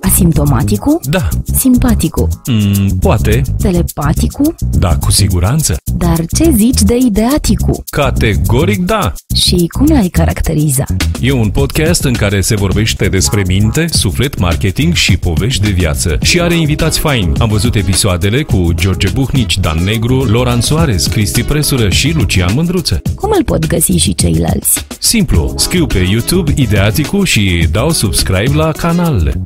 [0.00, 1.00] Asimptomaticul?
[1.10, 1.28] Da.
[1.54, 2.28] Simpaticul?
[2.50, 3.42] Mm, poate.
[3.58, 4.54] Telepaticul?
[4.78, 5.76] Da, cu siguranță.
[5.98, 7.82] Dar ce zici de ideaticul?
[7.90, 9.12] Categoric da.
[9.34, 10.84] Și cum l-ai caracteriza?
[11.20, 16.18] E un podcast în care se vorbește despre minte, suflet, marketing și povești de viață.
[16.22, 17.38] Și are invitați faini.
[17.38, 23.02] Am văzut episoadele cu George Buhnici, Dan Negru, Loran Soares, Cristi Presură și Lucian Mândruță.
[23.14, 24.86] Cum îl pot găsi și ceilalți?
[24.98, 29.42] Simplu, scriu pe YouTube Ideaticul și dau subscribe la canalele.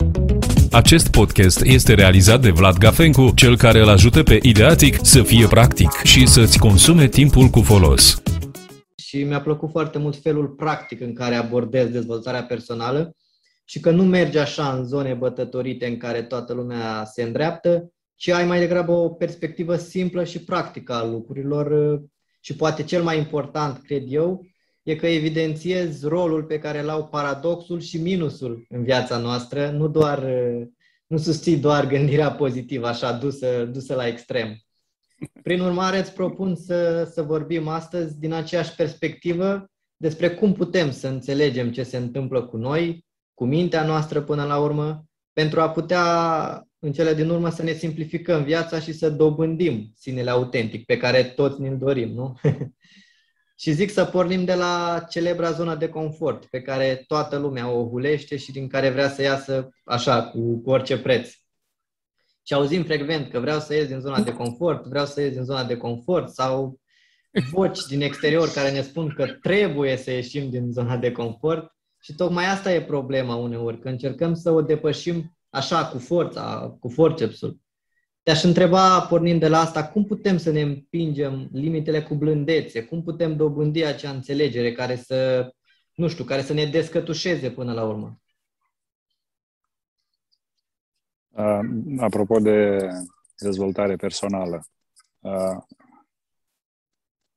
[0.73, 5.47] Acest podcast este realizat de Vlad Gafencu, cel care îl ajută pe Ideatic să fie
[5.47, 8.23] practic și să-ți consume timpul cu folos.
[8.97, 13.17] Și mi-a plăcut foarte mult felul practic în care abordez dezvoltarea personală
[13.65, 18.29] și că nu merge așa în zone bătătorite în care toată lumea se îndreaptă, ci
[18.29, 21.99] ai mai degrabă o perspectivă simplă și practică a lucrurilor
[22.41, 24.47] și poate cel mai important, cred eu,
[24.83, 29.89] e că evidențiez rolul pe care îl au paradoxul și minusul în viața noastră, nu
[29.89, 30.25] doar
[31.07, 34.63] nu susții doar gândirea pozitivă, așa, dusă, dusă la extrem.
[35.43, 41.09] Prin urmare, îți propun să, să vorbim astăzi din aceeași perspectivă despre cum putem să
[41.09, 46.05] înțelegem ce se întâmplă cu noi, cu mintea noastră până la urmă, pentru a putea,
[46.79, 51.23] în cele din urmă, să ne simplificăm viața și să dobândim sinele autentic, pe care
[51.23, 52.35] toți ne-l dorim, nu?
[53.63, 57.89] Și zic să pornim de la celebra zonă de confort, pe care toată lumea o
[57.89, 61.31] hulește și din care vrea să iasă așa, cu, cu orice preț.
[62.43, 65.45] Și auzim frecvent că vreau să ies din zona de confort, vreau să ies din
[65.45, 66.81] zona de confort sau
[67.51, 72.15] voci din exterior care ne spun că trebuie să ieșim din zona de confort și
[72.15, 77.61] tocmai asta e problema uneori, că încercăm să o depășim așa, cu forța, cu forcepsul.
[78.23, 82.85] Te-aș întreba, pornind de la asta, cum putem să ne împingem limitele cu blândețe?
[82.85, 85.51] Cum putem dobândi acea înțelegere care să,
[85.95, 88.07] nu știu, care să ne descătușeze până la urmă?
[88.07, 88.23] Uh,
[91.99, 92.89] apropo de
[93.37, 94.65] dezvoltare personală,
[95.21, 95.63] uh,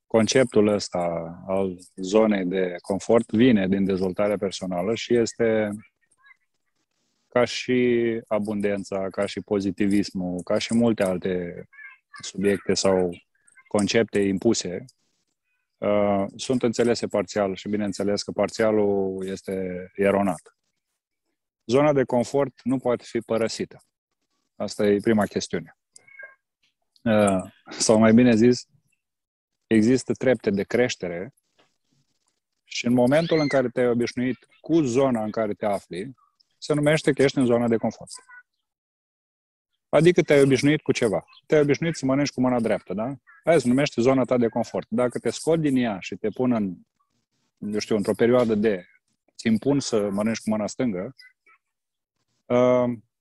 [0.07, 5.69] conceptul ăsta al zonei de confort vine din dezvoltarea personală și este
[7.28, 11.67] ca și abundența, ca și pozitivismul, ca și multe alte
[12.22, 13.09] subiecte sau
[13.67, 14.85] concepte impuse,
[15.77, 20.57] uh, sunt înțelese parțial și bineînțeles că parțialul este eronat.
[21.65, 23.83] Zona de confort nu poate fi părăsită.
[24.55, 25.77] Asta e prima chestiune.
[27.01, 28.67] Uh, sau mai bine zis,
[29.67, 31.33] există trepte de creștere
[32.63, 36.13] și în momentul în care te-ai obișnuit cu zona în care te afli,
[36.57, 38.11] se numește că ești în zona de confort.
[39.89, 41.23] Adică te-ai obișnuit cu ceva.
[41.45, 43.13] Te-ai obișnuit să mănânci cu mâna dreaptă, da?
[43.43, 44.87] Aia se numește zona ta de confort.
[44.89, 46.75] Dacă te scot din ea și te pun în,
[47.57, 48.85] eu știu, într-o perioadă de
[49.35, 51.34] ți impun să mănânci cu mâna stângă, uh,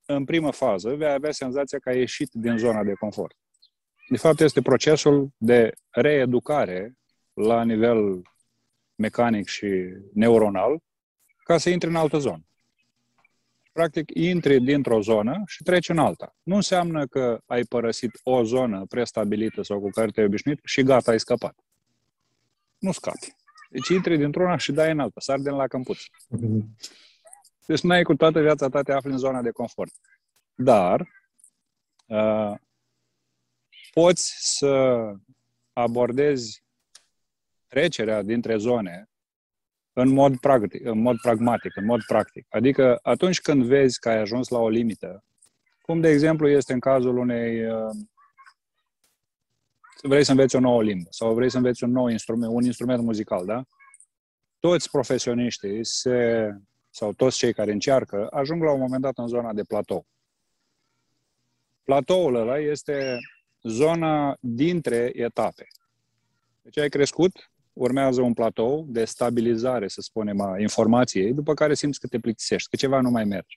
[0.07, 3.37] în primă fază vei avea senzația că ai ieșit din zona de confort.
[4.09, 6.95] De fapt, este procesul de reeducare
[7.33, 8.23] la nivel
[8.95, 9.67] mecanic și
[10.13, 10.79] neuronal
[11.45, 12.45] ca să intri în altă zonă
[13.75, 16.37] practic intri dintr-o zonă și treci în alta.
[16.43, 21.11] Nu înseamnă că ai părăsit o zonă prestabilită sau cu care te-ai obișnuit și gata,
[21.11, 21.55] ai scăpat.
[22.79, 23.35] Nu scapi.
[23.71, 25.99] Deci intri dintr-una și dai în alta, sar din la câmpuț.
[27.67, 29.93] Deci nu ai cu toată viața ta te afli în zona de confort.
[30.55, 31.09] Dar
[32.07, 32.55] uh,
[33.93, 35.03] poți să
[35.73, 36.65] abordezi
[37.67, 39.09] trecerea dintre zone
[39.93, 42.47] în mod, practic, în mod pragmatic, în mod practic.
[42.49, 45.25] Adică atunci când vezi că ai ajuns la o limită,
[45.81, 47.91] cum de exemplu este în cazul unei uh,
[50.03, 53.03] vrei să înveți o nouă limbă sau vrei să înveți un nou instrument, un instrument
[53.03, 53.65] muzical, da?
[54.59, 56.49] Toți profesioniștii se,
[56.95, 60.07] sau toți cei care încearcă ajung la un moment dat în zona de platou.
[61.83, 63.19] Platoul ăla este
[63.63, 65.67] zona dintre etape.
[66.63, 72.01] Deci ai crescut, urmează un platou de stabilizare, să spunem, a informației, după care simți
[72.01, 73.57] că te plictisești, că ceva nu mai merge.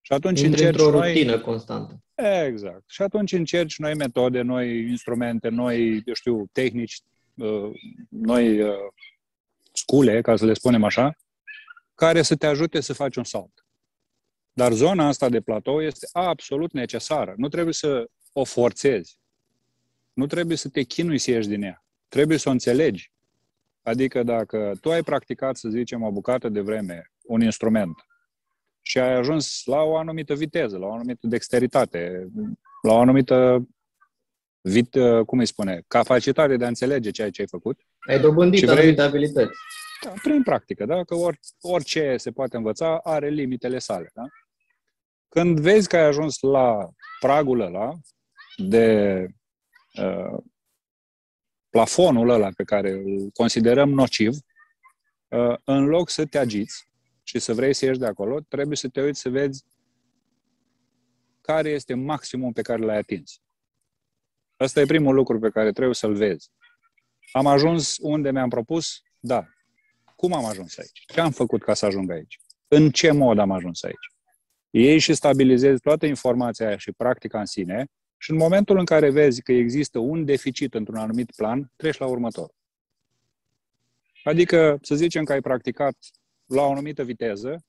[0.00, 1.12] Și atunci Intri încerci într-o noi...
[1.12, 2.00] rutină constantă.
[2.46, 2.82] Exact.
[2.86, 7.00] Și atunci încerci noi metode, noi instrumente, noi, eu știu, tehnici,
[7.34, 7.70] uh,
[8.08, 8.74] noi uh,
[9.72, 11.16] scule, ca să le spunem așa,
[11.96, 13.66] care să te ajute să faci un salt.
[14.52, 17.34] Dar zona asta de platou este absolut necesară.
[17.36, 19.18] Nu trebuie să o forțezi.
[20.12, 21.84] Nu trebuie să te chinui să ieși din ea.
[22.08, 23.12] Trebuie să o înțelegi.
[23.82, 27.94] Adică dacă tu ai practicat, să zicem, o bucată de vreme, un instrument,
[28.82, 32.28] și ai ajuns la o anumită viteză, la o anumită dexteritate,
[32.82, 33.66] la o anumită
[34.60, 34.96] vit,
[35.26, 37.80] cum îi spune, capacitate de a înțelege ceea ce ai făcut.
[37.98, 38.78] Ai dobândit vrei...
[38.78, 39.58] anumite abilități.
[40.02, 41.04] Da, prin practică, da?
[41.04, 44.22] Că or, orice se poate învăța are limitele sale, da?
[45.28, 46.88] Când vezi că ai ajuns la
[47.20, 47.92] pragul ăla
[48.56, 49.26] de
[49.98, 50.38] uh,
[51.70, 54.34] plafonul ăla pe care îl considerăm nociv,
[55.28, 56.88] uh, în loc să te agiți
[57.22, 59.64] și să vrei să ieși de acolo, trebuie să te uiți să vezi
[61.40, 63.40] care este maximum pe care l-ai atins.
[64.56, 66.50] Asta e primul lucru pe care trebuie să-l vezi.
[67.32, 69.00] Am ajuns unde mi-am propus?
[69.20, 69.46] Da.
[70.16, 71.04] Cum am ajuns aici?
[71.06, 72.40] Ce am făcut ca să ajung aici?
[72.68, 74.06] În ce mod am ajuns aici?
[74.70, 77.86] Ei și stabilizezi toată informația aia și practica în sine
[78.18, 82.06] și în momentul în care vezi că există un deficit într-un anumit plan, treci la
[82.06, 82.50] următor.
[84.24, 85.96] Adică, să zicem că ai practicat
[86.46, 87.64] la o anumită viteză,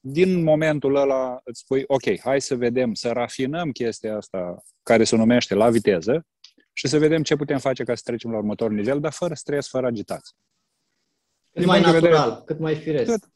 [0.00, 5.16] din momentul ăla îți spui, ok, hai să vedem, să rafinăm chestia asta care se
[5.16, 6.26] numește la viteză
[6.72, 9.68] și să vedem ce putem face ca să trecem la următorul nivel, dar fără stres,
[9.68, 10.36] fără agitație.
[11.52, 13.10] Cât mai natural, vedere, cât mai firesc.
[13.10, 13.30] Tot,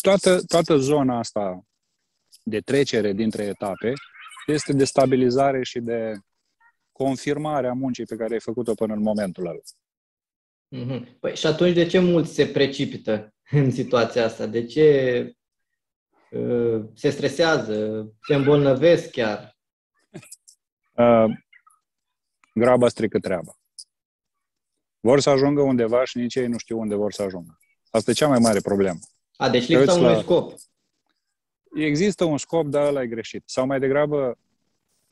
[0.00, 1.64] toată, toată zona asta
[2.42, 3.92] de trecere dintre etape
[4.46, 6.12] este de stabilizare și de
[6.92, 9.58] confirmare a muncii pe care ai făcut-o până în momentul ăla.
[10.76, 11.18] Mm-hmm.
[11.20, 14.46] Păi și atunci de ce mulți se precipită în situația asta?
[14.46, 15.36] De ce
[16.30, 19.58] uh, se stresează, se îmbolnăvesc chiar?
[20.92, 21.36] Uh,
[22.54, 23.59] graba strică treaba.
[25.00, 27.58] Vor să ajungă undeva și nici ei nu știu unde vor să ajungă.
[27.90, 28.98] Asta e cea mai mare problemă.
[29.36, 30.20] A, deci lipsa unui la...
[30.20, 30.52] scop.
[31.74, 33.42] Există un scop, dar ăla e greșit.
[33.46, 34.38] Sau mai degrabă,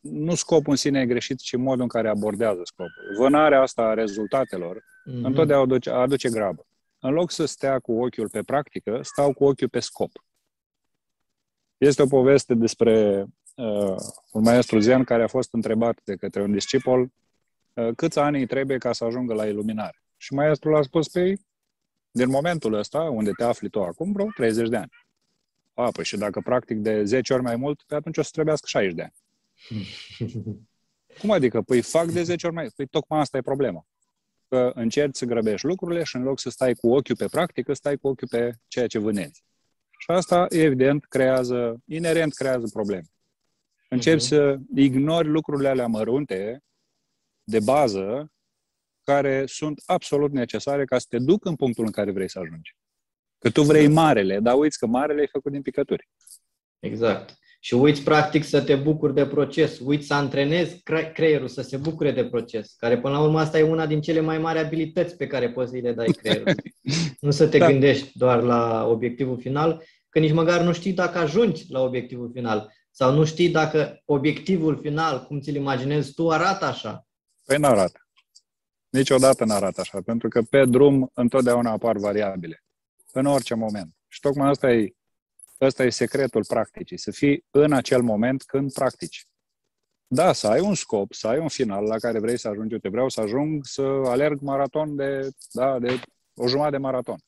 [0.00, 3.16] nu scopul în sine e greșit, ci modul în care abordează scopul.
[3.18, 5.22] Vânarea asta a rezultatelor mm-hmm.
[5.22, 6.66] întotdeauna aduce, aduce grabă.
[6.98, 10.10] În loc să stea cu ochiul pe practică, stau cu ochiul pe scop.
[11.76, 13.24] Este o poveste despre
[13.54, 13.96] uh,
[14.32, 17.08] un maestru zen care a fost întrebat de către un discipol uh,
[17.96, 20.02] câți ani îi trebuie ca să ajungă la iluminare.
[20.16, 21.46] Și maestrul a spus, pe păi,
[22.10, 24.90] din momentul ăsta, unde te afli tu acum, vreo 30 de ani.
[25.74, 28.66] A, păi și dacă practic de 10 ori mai mult, pe atunci o să trebuiască
[28.68, 29.14] 60 de ani.
[31.20, 31.62] Cum adică?
[31.62, 32.68] Păi fac de 10 ori mai...
[32.76, 33.86] Păi tocmai asta e problema.
[34.48, 37.96] Că încerci să grăbești lucrurile și în loc să stai cu ochiul pe practică, stai
[37.96, 39.44] cu ochiul pe ceea ce vânezi.
[39.98, 43.06] Și asta, evident, creează, inerent creează probleme.
[43.88, 44.28] Încerci uh-huh.
[44.28, 46.62] să ignori lucrurile alea mărunte,
[47.48, 48.32] de bază,
[49.02, 52.76] care sunt absolut necesare ca să te duc în punctul în care vrei să ajungi.
[53.38, 56.08] Că tu vrei marele, dar uiți că marele e făcut din picături.
[56.78, 57.36] Exact.
[57.60, 60.82] Și uiți practic să te bucuri de proces, uiți să antrenezi
[61.14, 64.20] creierul să se bucure de proces, care până la urmă asta e una din cele
[64.20, 66.74] mai mari abilități pe care poți să-i le dai creierului.
[67.20, 67.66] nu să te da.
[67.70, 72.72] gândești doar la obiectivul final, că nici măcar nu știi dacă ajungi la obiectivul final
[72.90, 77.07] sau nu știi dacă obiectivul final, cum ți-l imaginezi tu, arată așa.
[77.48, 78.08] Păi nu arată.
[78.88, 82.64] Niciodată nu arată așa, pentru că pe drum întotdeauna apar variabile.
[83.12, 83.94] În orice moment.
[84.08, 84.94] Și tocmai asta e,
[85.58, 89.26] asta e secretul practicii, să fii în acel moment când practici.
[90.06, 92.72] Da, să ai un scop, să ai un final la care vrei să ajungi.
[92.72, 96.00] Eu te vreau să ajung să alerg maraton de, da, de
[96.34, 97.18] o jumătate de maraton.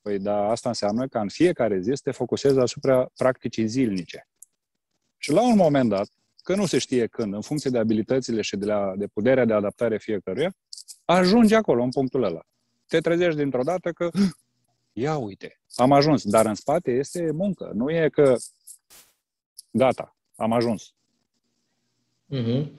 [0.00, 4.28] Păi da, asta înseamnă că în fiecare zi să te focusezi asupra practicii zilnice.
[5.16, 6.08] Și la un moment dat,
[6.42, 9.52] că nu se știe când, în funcție de abilitățile și de, la, de puterea de
[9.52, 10.56] adaptare fiecăruia,
[11.04, 12.40] ajungi acolo, în punctul ăla.
[12.86, 14.10] Te trezești dintr-o dată că,
[14.92, 17.70] ia uite, am ajuns, dar în spate este muncă.
[17.74, 18.36] Nu e că,
[19.70, 20.94] gata, am ajuns.
[22.34, 22.70] Mm-hmm.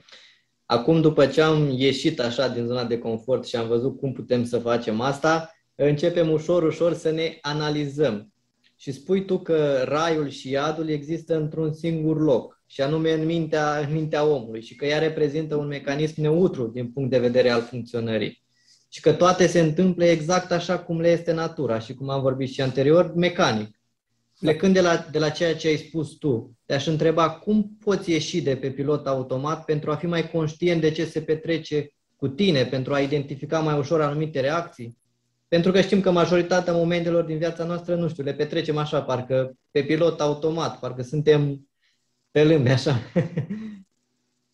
[0.65, 4.45] Acum, după ce am ieșit așa din zona de confort și am văzut cum putem
[4.45, 8.33] să facem asta, începem ușor, ușor să ne analizăm.
[8.75, 13.77] Și spui tu că raiul și iadul există într-un singur loc și anume în mintea,
[13.77, 17.61] în mintea omului și că ea reprezintă un mecanism neutru din punct de vedere al
[17.61, 18.43] funcționării
[18.89, 22.49] și că toate se întâmplă exact așa cum le este natura și cum am vorbit
[22.49, 23.79] și anterior, mecanic.
[24.39, 28.41] Plecând de la, de la ceea ce ai spus tu, te-aș întreba cum poți ieși
[28.41, 32.65] de pe pilot automat pentru a fi mai conștient de ce se petrece cu tine,
[32.65, 34.97] pentru a identifica mai ușor anumite reacții?
[35.47, 39.53] Pentru că știm că majoritatea momentelor din viața noastră, nu știu, le petrecem așa, parcă
[39.71, 41.65] pe pilot automat, parcă suntem
[42.31, 42.95] pe lume, așa.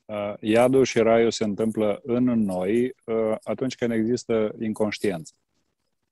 [0.08, 5.34] Uh, iadul și raiul se întâmplă în noi uh, atunci când există inconștiență.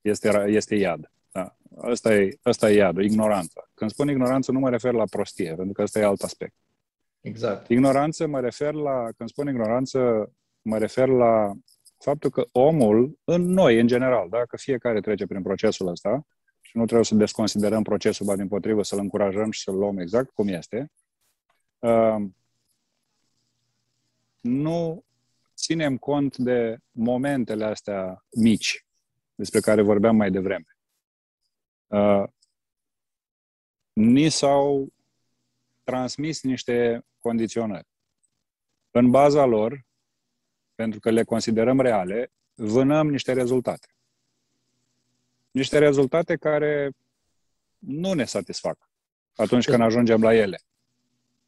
[0.00, 1.10] Este, este iad.
[1.32, 1.56] Da.
[1.76, 3.68] Asta, e, asta e iadul, ignoranța.
[3.74, 6.54] Când spun ignoranță, nu mă refer la prostie, pentru că ăsta e alt aspect.
[7.20, 7.68] Exact.
[7.68, 10.30] Ignoranță mă refer la, când spun ignoranță,
[10.62, 11.52] mă refer la
[11.98, 16.26] faptul că omul, în noi, în general, da, că fiecare trece prin procesul ăsta
[16.60, 20.30] și nu trebuie să desconsiderăm procesul, ba din potrivă, să-l încurajăm și să-l luăm exact
[20.30, 20.90] cum este,
[24.40, 25.04] nu
[25.54, 28.86] ținem cont de momentele astea mici
[29.34, 30.76] despre care vorbeam mai devreme.
[31.86, 32.24] Uh,
[33.92, 34.92] ni s-au
[35.82, 37.88] transmis niște condiționări.
[38.90, 39.84] În baza lor,
[40.74, 43.88] pentru că le considerăm reale, vânăm niște rezultate.
[45.50, 46.90] Niște rezultate care
[47.78, 48.90] nu ne satisfac
[49.34, 50.58] atunci când ajungem la ele.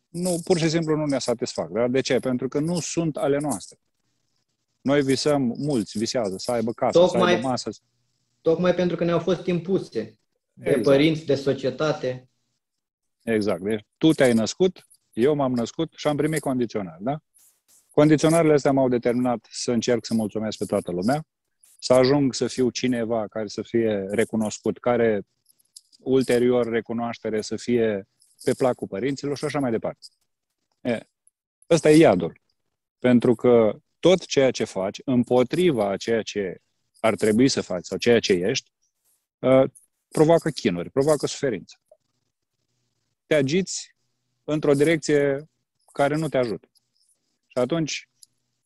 [0.09, 1.69] Nu, pur și simplu nu ne satisfac.
[1.69, 1.89] Da?
[1.89, 2.19] De ce?
[2.19, 3.79] Pentru că nu sunt ale noastre.
[4.81, 7.71] Noi visăm, mulți visează să aibă casă, tocmai, să aibă masă.
[8.41, 10.19] Tocmai pentru că ne-au fost impuse
[10.53, 10.83] de exact.
[10.83, 12.29] părinți, de societate.
[13.23, 13.63] Exact.
[13.63, 17.19] Deci tu te-ai născut, eu m-am născut și am primit condiționări, da?
[17.91, 21.27] Condiționările astea m-au determinat să încerc să mulțumesc pe toată lumea,
[21.79, 25.23] să ajung să fiu cineva care să fie recunoscut, care
[25.99, 28.09] ulterior recunoaștere să fie
[28.45, 30.07] pe placul părinților și așa mai departe.
[30.81, 31.01] E,
[31.71, 32.41] ăsta e iadul.
[32.99, 36.61] Pentru că tot ceea ce faci împotriva a ceea ce
[37.01, 38.71] ar trebui să faci sau ceea ce ești,
[39.39, 39.71] uh,
[40.09, 41.81] provoacă chinuri, provoacă suferință.
[43.27, 43.95] Te agiți
[44.45, 45.51] într-o direcție
[45.93, 46.69] care nu te ajută.
[47.47, 48.09] Și atunci,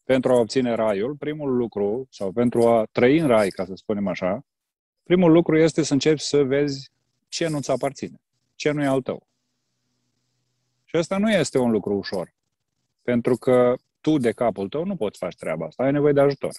[0.04, 4.06] pentru a obține raiul, primul lucru, sau pentru a trăi în rai, ca să spunem
[4.06, 4.46] așa,
[5.02, 6.90] primul lucru este să începi să vezi
[7.28, 8.20] ce nu-ți aparține,
[8.54, 9.26] ce nu e al tău.
[10.92, 12.34] Și asta nu este un lucru ușor.
[13.02, 15.82] Pentru că tu, de capul tău, nu poți face treaba asta.
[15.82, 16.50] Ai nevoie de ajutor.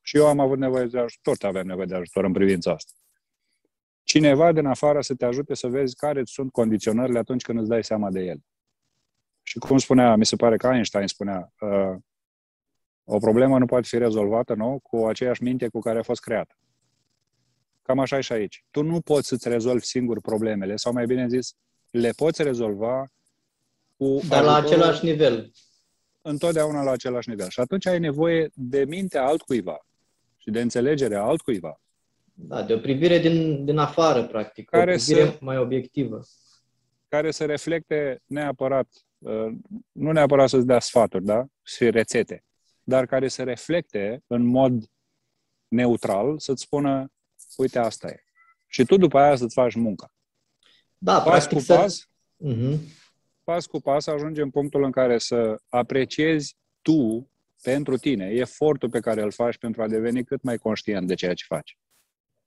[0.00, 2.92] Și eu am avut nevoie de ajutor, toți avem nevoie de ajutor în privința asta.
[4.02, 7.84] Cineva din afară să te ajute să vezi care sunt condiționările atunci când îți dai
[7.84, 8.44] seama de ele.
[9.42, 11.96] Și cum spunea, mi se pare că Einstein spunea, uh,
[13.04, 16.54] o problemă nu poate fi rezolvată, nu, cu aceeași minte cu care a fost creată.
[17.82, 18.64] Cam așa e și aici.
[18.70, 21.54] Tu nu poți să-ți rezolvi singur problemele, sau mai bine zis,
[21.90, 23.10] le poți rezolva
[24.00, 24.20] cu...
[24.28, 25.50] Dar la același nivel.
[26.22, 27.48] Întotdeauna la același nivel.
[27.48, 29.86] Și atunci ai nevoie de mintea altcuiva
[30.36, 31.80] și de înțelegerea altcuiva.
[32.32, 34.68] Da, de o privire din, din afară, practic.
[34.68, 36.20] Care o privire să, mai obiectivă.
[37.08, 38.88] Care să reflecte neapărat,
[39.18, 39.52] uh,
[39.92, 41.44] nu neapărat să-ți dea sfaturi, da?
[41.62, 42.44] Și rețete,
[42.82, 44.84] dar care să reflecte în mod
[45.68, 47.12] neutral, să-ți spună,
[47.56, 48.24] uite, asta e.
[48.66, 50.12] Și tu după aia să-ți faci munca.
[50.98, 51.74] Da, pas cu să...
[51.74, 52.08] pas,
[52.46, 52.78] uh-huh.
[53.50, 57.30] Pas cu pas ajungi în punctul în care să apreciezi tu,
[57.62, 61.34] pentru tine, efortul pe care îl faci pentru a deveni cât mai conștient de ceea
[61.34, 61.78] ce faci.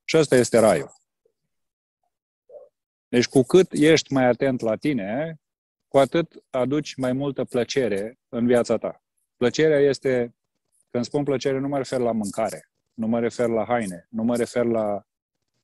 [0.03, 0.91] Și asta este raiul.
[3.07, 5.39] Deci cu cât ești mai atent la tine,
[5.87, 9.03] cu atât aduci mai multă plăcere în viața ta.
[9.37, 10.35] Plăcerea este,
[10.89, 14.35] când spun plăcere, nu mă refer la mâncare, nu mă refer la haine, nu mă
[14.35, 15.05] refer la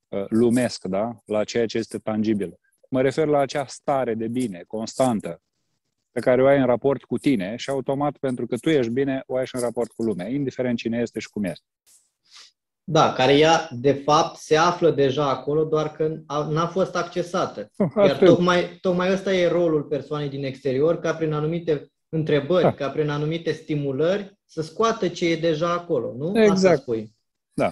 [0.07, 1.21] uh, lumesc, da?
[1.25, 2.59] la ceea ce este tangibil.
[2.89, 5.41] Mă refer la acea stare de bine, constantă,
[6.11, 9.23] pe care o ai în raport cu tine și automat, pentru că tu ești bine,
[9.25, 11.65] o ai și în raport cu lumea, indiferent cine este și cum este.
[12.83, 16.15] Da, care ea, de fapt, se află deja acolo, doar că
[16.49, 17.71] n-a fost accesată.
[17.95, 22.73] Iar tocmai, tocmai ăsta e rolul persoanei din exterior, ca prin anumite întrebări, da.
[22.73, 26.41] ca prin anumite stimulări, să scoată ce e deja acolo, nu?
[26.41, 26.51] Exact.
[26.51, 27.15] Asta spui.
[27.53, 27.71] Da.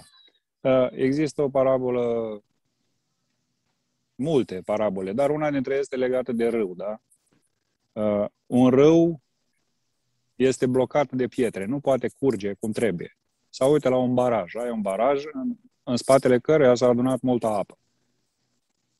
[0.60, 2.02] Uh, există o parabolă,
[4.18, 7.00] multe parabole, dar una dintre ele este legată de râu, da?
[7.92, 9.22] Uh, un râu
[10.34, 13.18] este blocat de pietre, nu poate curge cum trebuie.
[13.48, 14.54] Sau uite la un baraj.
[14.54, 17.78] Ai un baraj în, în spatele căruia s-a adunat multă apă.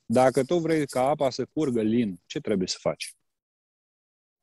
[0.06, 3.14] Dacă tu vrei ca apa să curgă lin, ce trebuie să faci?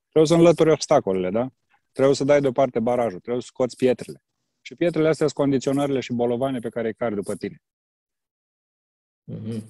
[0.09, 1.49] Trebuie să înlături obstacolele, da?
[1.91, 4.23] Trebuie să dai deoparte barajul, trebuie să scoți pietrele.
[4.61, 7.61] Și pietrele astea sunt condiționările și bolovane pe care îi cari după tine.
[9.31, 9.61] Mm-hmm.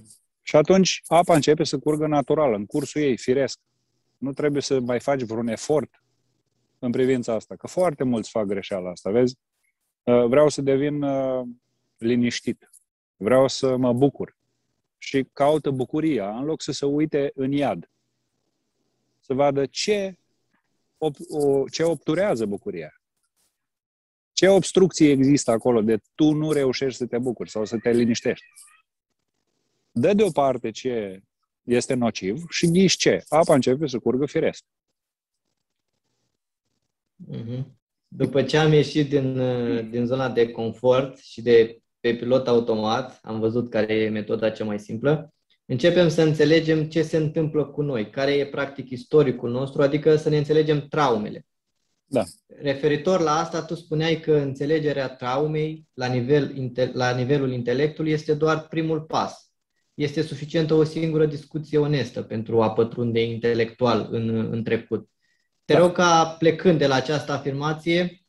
[0.47, 3.59] Și atunci apa începe să curgă natural, în cursul ei, firesc.
[4.17, 6.03] Nu trebuie să mai faci vreun efort
[6.79, 9.37] în privința asta, că foarte mulți fac greșeala asta, vezi?
[10.03, 11.47] Uh, vreau să devin uh,
[11.97, 12.69] liniștit.
[13.15, 14.37] Vreau să mă bucur.
[14.97, 17.89] Și caută bucuria, în loc să se uite în iad.
[19.19, 20.17] Să vadă ce,
[21.71, 23.01] ce obturează bucuria.
[24.33, 28.45] Ce obstrucții există acolo de tu nu reușești să te bucuri sau să te liniștești.
[29.97, 31.21] Dă deoparte ce
[31.63, 33.23] este nociv și ghiși ce?
[33.27, 34.63] Apa începe să curgă firesc.
[37.31, 37.63] Mm-hmm.
[38.07, 39.33] După ce am ieșit din,
[39.89, 44.63] din zona de confort și de pe pilot automat, am văzut care e metoda cea
[44.63, 45.33] mai simplă,
[45.65, 50.29] începem să înțelegem ce se întâmplă cu noi, care e practic istoricul nostru, adică să
[50.29, 51.45] ne înțelegem traumele.
[52.05, 52.23] Da.
[52.47, 58.67] Referitor la asta, tu spuneai că înțelegerea traumei la, nivel, la nivelul intelectului este doar
[58.67, 59.44] primul pas.
[59.95, 65.09] Este suficientă o singură discuție onestă pentru a pătrunde intelectual în, în trecut.
[65.65, 65.79] Te da.
[65.79, 68.25] rog ca, plecând de la această afirmație,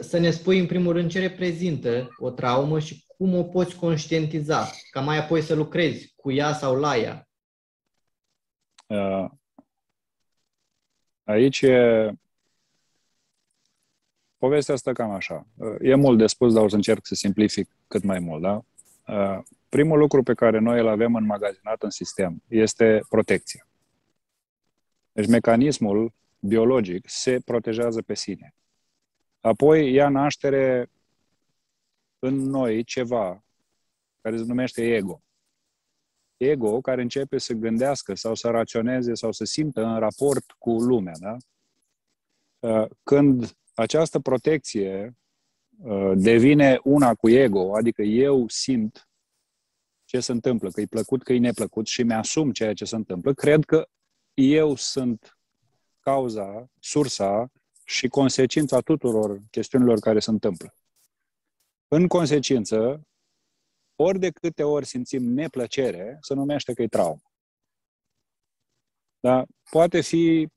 [0.00, 4.70] să ne spui în primul rând ce reprezintă o traumă și cum o poți conștientiza,
[4.90, 7.28] ca mai apoi să lucrezi cu ea sau la ea?
[8.86, 9.30] Uh,
[11.24, 12.10] aici e...
[14.36, 15.46] Povestea asta cam așa.
[15.56, 18.42] Uh, e mult de spus, dar o să încerc să simplific cât mai mult.
[18.42, 18.64] Da?
[19.68, 23.68] Uh, primul lucru pe care noi îl avem înmagazinat în sistem este protecția.
[25.12, 28.54] Deci mecanismul biologic se protejează pe sine.
[29.40, 30.90] Apoi ia naștere
[32.18, 33.44] în noi ceva
[34.20, 35.22] care se numește ego.
[36.36, 41.14] Ego care începe să gândească sau să raționeze sau să simtă în raport cu lumea.
[41.18, 41.36] Da?
[42.58, 45.16] Uh, când această protecție
[45.78, 49.07] uh, devine una cu ego, adică eu simt
[50.08, 53.32] ce se întâmplă, că e plăcut, că e neplăcut și mi-asum ceea ce se întâmplă,
[53.34, 53.88] cred că
[54.34, 55.38] eu sunt
[56.00, 57.50] cauza, sursa
[57.84, 60.74] și consecința tuturor chestiunilor care se întâmplă.
[61.88, 63.06] În consecință,
[63.96, 67.22] ori de câte ori simțim neplăcere, se numește că e traumă.
[69.20, 70.48] Dar poate fi,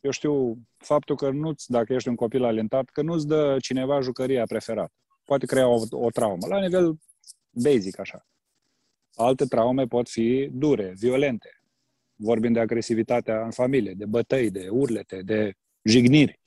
[0.00, 4.44] eu știu, faptul că nu-ți, dacă ești un copil alentat, că nu-ți dă cineva jucăria
[4.44, 4.92] preferată.
[5.24, 6.98] Poate crea o, o traumă, la nivel
[7.50, 8.24] basic, așa.
[9.20, 11.62] Alte traume pot fi dure, violente.
[12.14, 16.40] Vorbim de agresivitatea în familie, de bătăi, de urlete, de jigniri.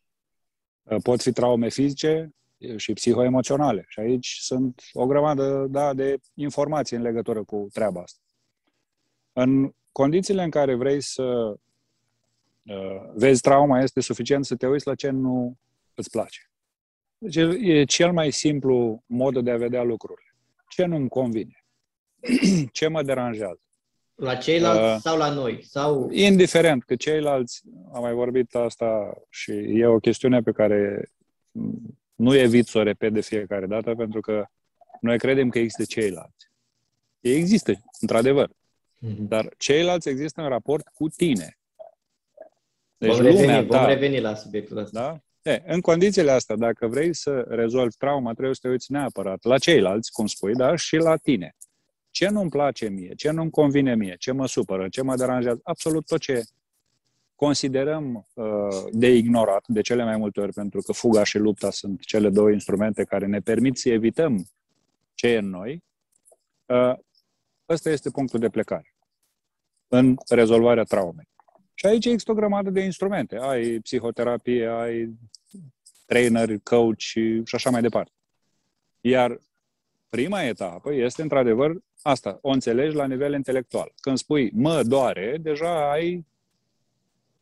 [1.03, 2.33] Pot fi traume fizice,
[2.75, 3.85] și psihoemoționale.
[3.87, 8.19] Și aici sunt o grămadă da, de informații în legătură cu treaba asta.
[9.33, 11.23] În condițiile în care vrei să
[12.63, 15.57] uh, vezi trauma, este suficient să te uiți la ce nu
[15.95, 16.51] îți place.
[17.17, 20.35] Deci e cel mai simplu mod de a vedea lucrurile.
[20.67, 21.62] Ce nu-mi convine?
[22.71, 23.59] ce mă deranjează?
[24.15, 25.63] La ceilalți uh, sau la noi?
[25.63, 26.09] Sau...
[26.11, 27.61] Indiferent, că ceilalți,
[27.93, 31.09] am mai vorbit asta și e o chestiune pe care
[32.15, 34.45] nu evit să o repet de fiecare dată, pentru că
[35.01, 36.51] noi credem că există ceilalți.
[37.19, 38.49] Ei există, într-adevăr.
[38.49, 39.17] Mm-hmm.
[39.17, 41.57] Dar ceilalți există în raport cu tine.
[42.97, 44.99] Deci vom, reveni, ta, vom reveni la subiectul ăsta.
[44.99, 45.51] Da?
[45.51, 49.57] E, în condițiile astea, dacă vrei să rezolvi trauma, trebuie să te uiți neapărat la
[49.57, 51.55] ceilalți, cum spui, dar și la tine.
[52.13, 56.05] Ce nu-mi place mie, ce nu-mi convine mie, ce mă supără, ce mă deranjează, absolut
[56.05, 56.43] tot ce
[57.35, 58.45] considerăm uh,
[58.91, 62.51] de ignorat de cele mai multe ori, pentru că fuga și lupta sunt cele două
[62.51, 64.45] instrumente care ne permit să evităm
[65.13, 65.83] ce e în noi,
[66.65, 66.93] uh,
[67.69, 68.95] ăsta este punctul de plecare
[69.87, 71.29] în rezolvarea traumei.
[71.73, 73.37] Și aici există o grămadă de instrumente.
[73.37, 75.17] Ai psihoterapie, ai
[76.05, 78.11] trainer, coach și, și așa mai departe.
[79.01, 79.39] Iar
[80.09, 83.93] prima etapă este, într-adevăr, asta, o înțelegi la nivel intelectual.
[84.01, 86.25] Când spui mă doare, deja ai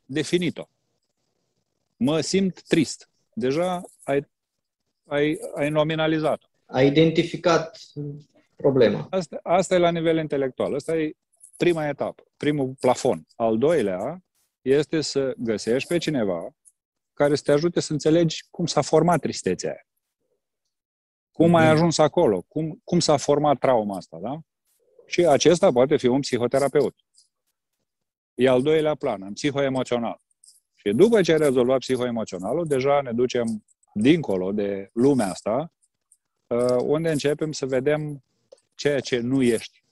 [0.05, 0.69] definit-o.
[1.97, 3.09] Mă simt trist.
[3.33, 4.27] Deja ai,
[5.05, 6.47] ai, ai nominalizat-o.
[6.65, 7.79] Ai identificat
[8.55, 9.07] problema.
[9.09, 10.75] Asta, asta e la nivel intelectual.
[10.75, 11.15] Asta e
[11.57, 13.25] prima etapă, primul plafon.
[13.35, 14.23] Al doilea
[14.61, 16.55] este să găsești pe cineva
[17.13, 19.85] care să te ajute să înțelegi cum s-a format tristețea aia.
[21.31, 21.73] Cum ai mhm.
[21.73, 22.41] ajuns acolo?
[22.47, 24.39] Cum, cum s-a format trauma asta, da?
[25.11, 26.95] Și acesta poate fi un psihoterapeut.
[28.33, 30.21] E al doilea plan, în psihoemoțional.
[30.75, 35.73] Și după ce ai rezolvat psihoemoționalul, deja ne ducem dincolo de lumea asta,
[36.47, 38.23] uh, unde începem să vedem
[38.75, 39.83] ceea ce nu ești.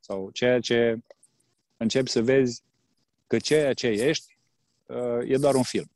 [0.00, 0.98] Sau ceea ce
[1.76, 2.62] începi să vezi
[3.26, 4.38] că ceea ce ești
[4.86, 5.90] uh, e doar un film.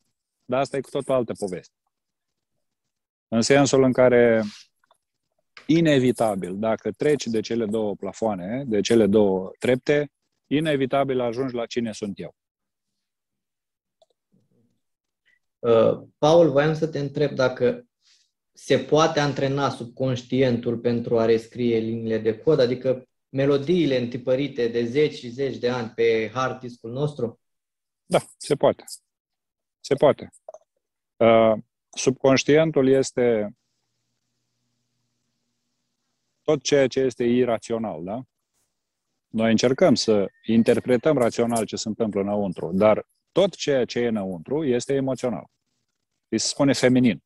[0.44, 1.74] Dar asta e cu tot o altă poveste.
[3.29, 4.42] În sensul în care,
[5.71, 10.11] inevitabil, dacă treci de cele două plafoane, de cele două trepte,
[10.47, 12.35] inevitabil ajungi la cine sunt eu.
[15.59, 17.87] Uh, Paul, voiam să te întreb dacă
[18.53, 25.15] se poate antrena subconștientul pentru a rescrie liniile de cod, adică melodiile întipărite de zeci
[25.15, 27.41] și zeci de ani pe hard disk-ul nostru?
[28.07, 28.85] Da, se poate.
[29.81, 30.31] Se poate.
[31.17, 31.53] Uh,
[31.97, 33.55] subconștientul este
[36.42, 38.22] tot ceea ce este irațional, da?
[39.29, 44.64] Noi încercăm să interpretăm rațional ce se întâmplă înăuntru, dar tot ceea ce e înăuntru
[44.64, 45.44] este emoțional.
[46.29, 47.22] Îi se spune feminin.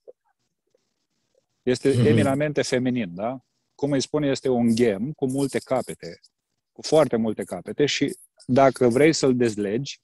[1.63, 2.07] Este mm-hmm.
[2.07, 3.39] eminamente feminin, da?
[3.75, 6.21] Cum îi spune, este un gem cu multe capete,
[6.73, 10.01] cu foarte multe capete și dacă vrei să-l dezlegi,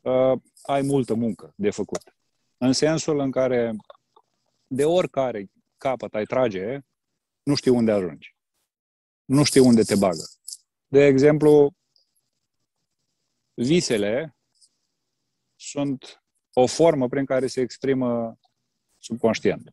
[0.00, 2.16] uh, ai multă muncă de făcut.
[2.58, 3.76] În sensul în care
[4.66, 6.78] de oricare capăt ai trage,
[7.42, 8.36] nu știi unde ajungi.
[9.24, 10.22] Nu știi unde te bagă.
[10.86, 11.72] De exemplu,
[13.54, 14.36] visele
[15.56, 18.38] sunt o formă prin care se exprimă
[18.98, 19.72] subconștient.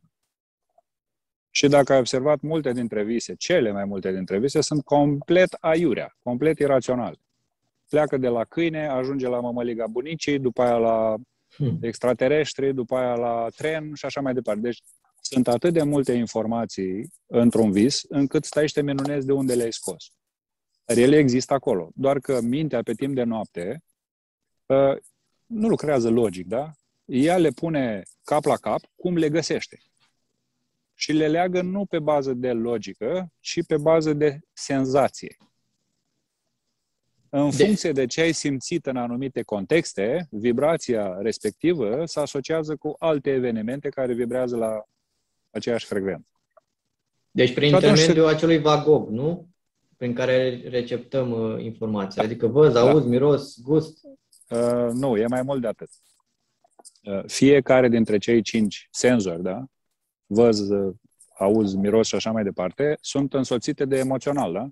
[1.50, 6.16] Și dacă ai observat multe dintre vise, cele mai multe dintre vise sunt complet aiurea,
[6.22, 7.18] complet iraționale.
[7.88, 11.16] Pleacă de la câine, ajunge la mămăliga bunicii, după aia la
[11.56, 11.78] Hmm.
[11.80, 14.60] extraterestri, după aia la tren și așa mai departe.
[14.60, 14.82] Deci
[15.30, 19.72] sunt atât de multe informații într-un vis, încât stai și te minunezi de unde le-ai
[19.72, 20.12] scos.
[20.84, 21.90] Dar ele există acolo.
[21.94, 23.82] Doar că mintea pe timp de noapte
[24.66, 24.96] uh,
[25.46, 26.70] nu lucrează logic, da?
[27.04, 29.78] Ea le pune cap la cap cum le găsește.
[30.94, 35.36] Și le leagă nu pe bază de logică, ci pe bază de senzație.
[37.28, 42.94] În De- funcție de ce ai simțit în anumite contexte, vibrația respectivă se asociază cu
[42.98, 44.84] alte evenimente care vibrează la
[45.50, 46.28] aceeași frecvență.
[47.30, 49.48] Deci prin Și atunci intermediul acelui vagog, nu?
[49.96, 52.22] Prin care receptăm uh, informația.
[52.22, 54.04] Adică văz, auzi, miros, gust.
[54.48, 55.88] Uh, nu, e mai mult de atât.
[57.02, 59.64] Uh, fiecare dintre cei cinci senzori, da?
[60.26, 60.94] Văz, uh,
[61.38, 64.68] auz, miros și așa mai departe, sunt însoțite de emoțional, da?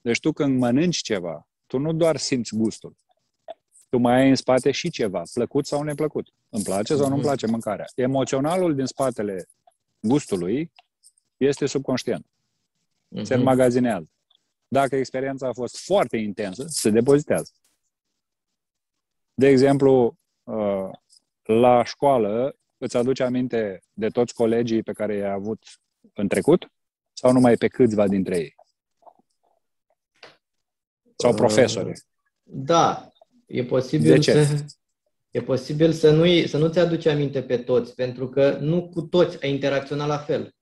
[0.00, 2.96] Deci tu când mănânci ceva, tu nu doar simți gustul.
[3.88, 6.28] Tu mai ai în spate și ceva, plăcut sau neplăcut.
[6.48, 7.26] Îmi place sau nu-mi Mhm.
[7.26, 7.84] place mâncarea.
[7.94, 9.44] Emoționalul din spatele
[10.00, 10.72] gustului
[11.36, 12.26] este subconștient.
[13.08, 13.32] se Mhm.
[13.32, 14.10] înmagazinează.
[14.68, 17.52] Dacă experiența a fost foarte intensă, se depozitează.
[19.34, 20.88] De exemplu, uh,
[21.42, 25.62] la școală, îți aduce aminte de toți colegii pe care i-ai avut
[26.14, 26.70] în trecut?
[27.12, 28.54] Sau numai pe câțiva dintre ei?
[31.16, 31.92] Sau Uh, profesori?
[32.42, 33.12] Da,
[33.46, 34.44] e posibil De ce?
[34.44, 34.64] să
[35.30, 39.02] e posibil să nu să nu ți aduci aminte pe toți, pentru că nu cu
[39.02, 40.54] toți ai interacționat la fel.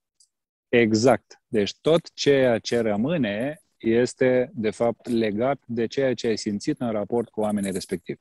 [0.69, 1.43] Exact.
[1.47, 6.91] Deci tot ceea ce rămâne este, de fapt, legat de ceea ce ai simțit în
[6.91, 8.21] raport cu oamenii respectivi.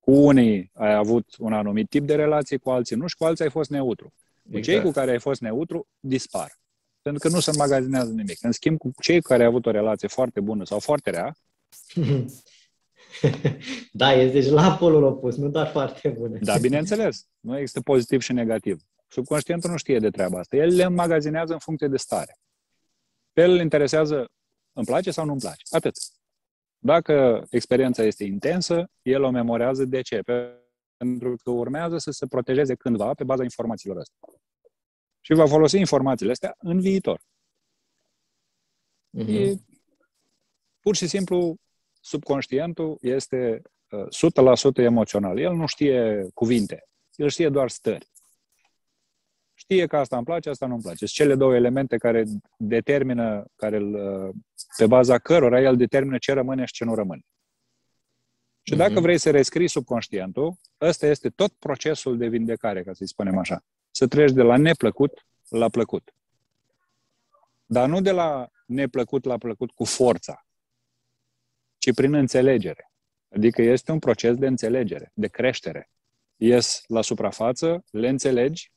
[0.00, 3.44] Cu unii ai avut un anumit tip de relație, cu alții nu și cu alții
[3.44, 4.12] ai fost neutru.
[4.52, 6.58] Cu cei cu care ai fost neutru, dispar.
[7.02, 8.38] Pentru că nu se înmagazinează nimic.
[8.40, 11.36] În schimb, cu cei cu care ai avut o relație foarte bună sau foarte rea,
[13.92, 16.38] da, e deci la polul opus, nu doar foarte bune.
[16.42, 18.82] da, bineînțeles, nu există pozitiv și negativ.
[19.08, 20.56] Subconștientul nu știe de treaba asta.
[20.56, 22.38] El le înmagazinează în funcție de stare.
[23.32, 24.30] Pe el îl interesează,
[24.72, 25.62] îmi place sau nu îmi place.
[25.70, 25.96] Atât.
[26.78, 29.84] Dacă experiența este intensă, el o memorează.
[29.84, 30.20] De ce?
[30.96, 34.18] Pentru că urmează să se protejeze cândva pe baza informațiilor astea.
[35.20, 37.20] Și va folosi informațiile astea în viitor.
[39.10, 39.28] Mhm.
[39.28, 39.54] E,
[40.80, 41.56] pur și simplu,
[42.04, 44.06] subconștientul este uh,
[44.80, 45.38] 100% emoțional.
[45.38, 48.12] El nu știe cuvinte, el știe doar stări.
[49.54, 51.06] Știe că asta îmi place, asta nu îmi place.
[51.06, 52.24] Sunt cele două elemente care
[52.58, 54.34] determină, care îl, uh,
[54.76, 57.22] pe baza cărora el determină ce rămâne și ce nu rămâne.
[58.62, 59.02] Și dacă Mhm.
[59.02, 63.64] vrei să rescrii subconștientul, ăsta este tot procesul de vindecare, ca să-i spunem așa.
[63.90, 66.14] Să treci de la neplăcut la plăcut.
[67.66, 70.43] Dar nu de la neplăcut la plăcut cu forța,
[71.84, 72.90] ci prin înțelegere.
[73.34, 75.90] Adică este un proces de înțelegere, de creștere.
[76.36, 78.72] Ies la suprafață, le înțelegi,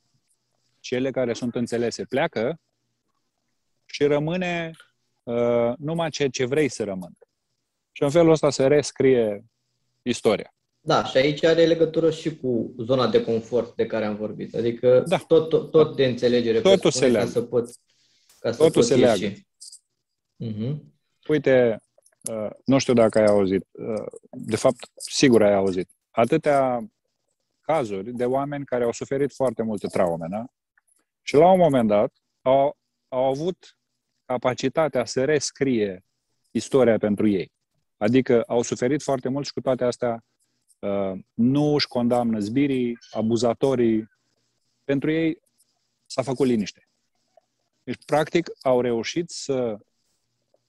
[0.79, 2.59] cele care sunt înțelese pleacă
[3.85, 4.71] și rămâne
[5.23, 7.15] uh, numai ceea ce vrei să rămână.
[7.91, 9.45] Și în felul ăsta se rescrie
[10.01, 10.53] istoria.
[10.79, 14.55] Da, și aici are legătură și cu zona de confort de care am vorbit.
[14.55, 15.17] Adică Da.
[15.17, 17.29] tot, tot, tot de înțelegere Totul presupune se ca leagă.
[17.31, 17.79] să poți,
[18.39, 19.21] ca să Totul poți se ieși.
[19.21, 19.35] leagă.
[20.35, 20.93] Mhm.
[21.27, 21.85] Uite, uh,
[22.65, 26.87] nu știu dacă ai auzit, uh, de fapt, sigur ai auzit, atâtea
[27.61, 30.45] cazuri de oameni care au suferit foarte multe traume, da?
[31.21, 33.77] Și la un moment dat au, au avut
[34.25, 36.05] capacitatea să rescrie
[36.51, 37.51] istoria pentru ei.
[37.97, 40.23] Adică au suferit foarte mult și cu toate astea
[40.79, 44.09] uh, nu își condamnă zbirii, abuzatorii.
[44.83, 45.41] Pentru ei
[46.05, 46.87] s-a făcut liniște.
[47.83, 49.77] Deci, practic, au reușit să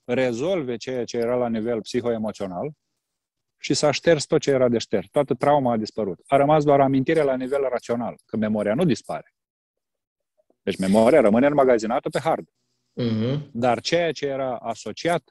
[0.09, 2.71] rezolve ceea ce era la nivel psihoemoțional
[3.59, 5.09] și s-a șters tot ce era de șters.
[5.11, 6.21] Toată trauma a dispărut.
[6.27, 9.35] A rămas doar amintirea la nivel rațional, că memoria nu dispare.
[10.63, 12.49] Deci memoria rămâne înmagazinată pe hard.
[12.93, 13.51] Mhm.
[13.53, 15.23] Dar ceea ce era asociat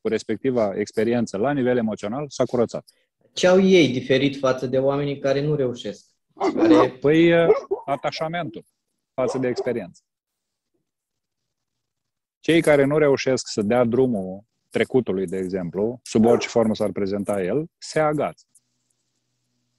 [0.00, 2.90] cu respectiva experiență la nivel emoțional s-a curățat.
[3.32, 6.06] Ce au ei diferit față de oamenii care nu reușesc?
[6.54, 6.90] Care...
[6.90, 7.48] Păi uh,
[7.84, 8.64] atașamentul
[9.14, 10.02] față de experiență.
[12.40, 17.42] Cei care nu reușesc să dea drumul trecutului, de exemplu, sub orice formă s-ar prezenta
[17.42, 18.44] el, se agață.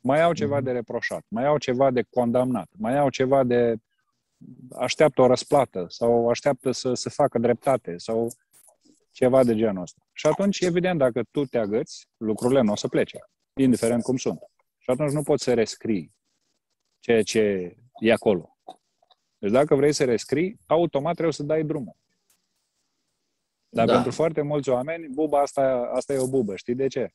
[0.02, 0.64] Mai au ceva Mhm.
[0.64, 3.76] de reproșat, mai au ceva de condamnat, mai au ceva de
[4.78, 8.28] așteaptă o răsplată sau așteaptă să se facă dreptate sau
[9.12, 10.02] ceva de genul ăsta.
[10.14, 13.18] Și atunci, evident, dacă tu te agăți, lucrurile nu o să plece,
[13.54, 14.40] indiferent cum sunt.
[14.78, 16.14] Și atunci nu poți să rescrii
[17.00, 18.58] ceea ce e acolo.
[19.38, 21.96] Deci dacă vrei să rescrii, automat trebuie să dai drumul.
[23.70, 23.94] Dar Da.
[23.94, 26.56] pentru foarte mulți oameni, buba asta, asta e o bubă.
[26.56, 27.10] Știi de ce?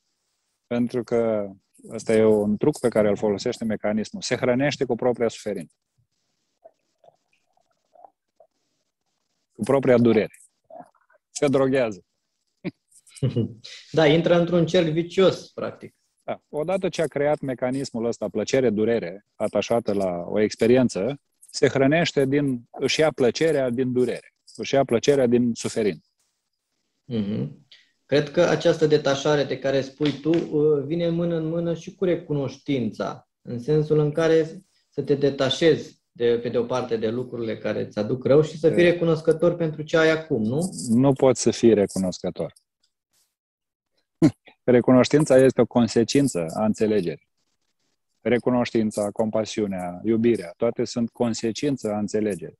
[0.67, 1.49] Pentru că
[1.89, 4.21] ăsta e un truc pe care îl folosește mecanismul.
[4.21, 5.75] Se hrănește cu propria suferință.
[9.51, 10.39] Cu propria durere.
[11.29, 12.05] Se droghează.
[13.91, 15.95] Da, intră într-un cerc vicios, practic.
[16.23, 16.41] Da.
[16.49, 22.99] Odată ce a creat mecanismul ăsta, plăcere-durere, atașată la o experiență, se hrănește din, își
[22.99, 26.09] ia plăcerea din durere, își ia plăcerea din suferință.
[27.05, 27.67] Mhm.
[28.05, 32.03] Cred că această detașare de care spui tu uh, vine mână în mână și cu
[32.03, 37.57] recunoștința, în sensul în care să te detașezi de, pe de o parte de lucrurile
[37.57, 38.89] care îți aduc rău și să fii Da.
[38.89, 40.69] recunoscător pentru ce ai acum, nu?
[40.89, 42.53] Nu poți să fii recunoscător.
[44.63, 47.29] Recunoștința este o consecință a înțelegerii.
[48.21, 52.59] Recunoștința, compasiunea, iubirea, toate sunt consecință a înțelegerii.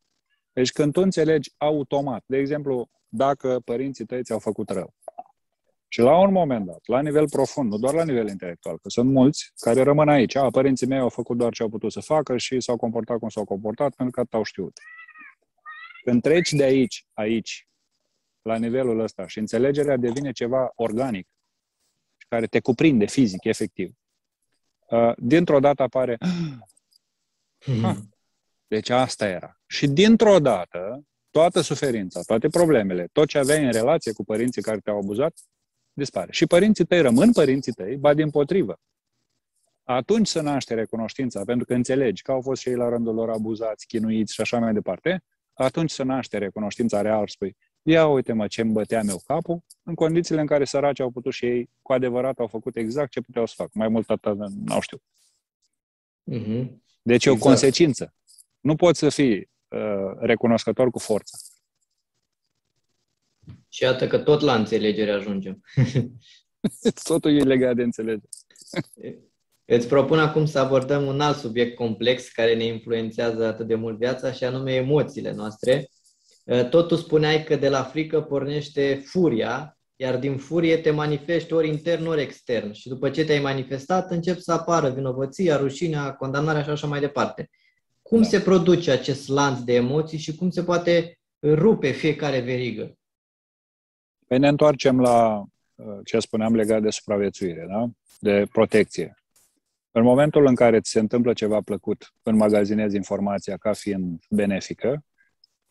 [0.54, 4.94] Deci când tu înțelegi automat, de exemplu, dacă părinții tăi ți-au făcut rău,
[5.88, 9.12] și la un moment dat, la nivel profund, nu doar la nivel intelectual, că sunt
[9.12, 10.36] mulți care rămân aici.
[10.36, 13.30] A, părinții mei au făcut doar ce au putut să facă și s-au comportat cum
[13.30, 14.80] s-au comportat pentru că atât au știut.
[16.04, 17.68] Când treci de aici, aici,
[18.42, 21.28] la nivelul ăsta și înțelegerea devine ceva organic,
[22.28, 23.94] care te cuprinde fizic, efectiv,
[24.90, 26.18] uh, dintr-o dată apare,
[27.82, 27.96] Ha.
[28.68, 29.60] deci asta era.
[29.68, 34.80] Și dintr-o dată, toată suferința, toate problemele, tot ce aveai în relație cu părinții care
[34.80, 35.38] te-au abuzat,
[35.94, 36.32] dispare.
[36.32, 38.80] Și părinții tăi rămân părinții tăi, ba din potrivă.
[39.84, 43.30] Atunci se naște recunoștința, pentru că înțelegi că au fost și ei la rândul lor
[43.30, 48.48] abuzați, chinuiți și așa mai departe, atunci se naște recunoștința reală și spui, ia uite-mă
[48.48, 51.94] ce îmi bătea meu capul, în condițiile în care săraci au putut și ei, cu
[51.94, 53.72] adevărat, au făcut exact ce puteau să facă.
[53.74, 55.02] Mai mult atât n-au știut.
[56.24, 56.84] Mhm.
[57.02, 57.50] Deci e o Exact.
[57.50, 58.14] consecință.
[58.60, 59.46] Nu poți să fii uh,
[60.20, 61.38] recunoscător cu forța.
[63.70, 65.62] Și iată că tot la înțelegere ajungem.
[67.04, 68.30] Totul e legat de înțelegere.
[69.68, 73.98] Îți propun acum să abordăm un alt subiect complex care ne influențează atât de mult
[73.98, 75.90] viața și anume emoțiile noastre.
[76.70, 81.68] Tot tu spuneai că de la frică pornește furia, iar din furie te manifesti ori
[81.68, 82.72] intern, ori extern.
[82.72, 87.50] Și după ce te-ai manifestat, încep să apară vinovăția, rușinea, condamnarea și așa mai departe.
[88.10, 88.28] Cum Da.
[88.28, 92.98] se produce acest lanț de emoții și cum se poate rupe fiecare verigă?
[94.28, 95.44] Păi ne întoarcem la
[95.76, 97.90] uh, ce spuneam legat de supraviețuire, da?
[98.20, 99.16] de protecție.
[99.92, 105.04] În momentul în care ți se întâmplă ceva plăcut, înmagazinezi informația ca fiind benefică,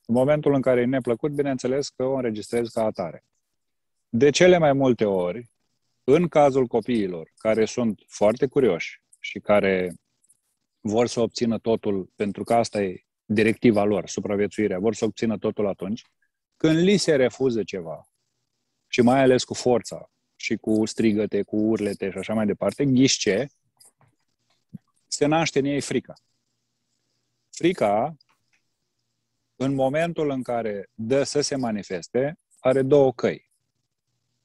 [0.07, 3.25] în momentul în care e neplăcut, bineînțeles că o înregistrezi ca atare.
[4.09, 5.49] De cele mai multe ori,
[6.05, 9.95] în cazul copiilor care sunt foarte curioși și care
[10.87, 15.67] vor să obțină totul, pentru că asta e directiva lor, supraviețuirea, vor să obțină totul
[15.67, 16.03] atunci,
[16.57, 18.09] când li se refuză ceva,
[18.87, 23.19] și mai ales cu forța și cu strigăte, cu urlete și așa mai departe, ghiși
[23.19, 23.47] ce?
[25.07, 26.15] Se naște în ei frica.
[27.51, 28.17] Frica,
[29.57, 33.51] în momentul în care dă să se manifeste, are două căi.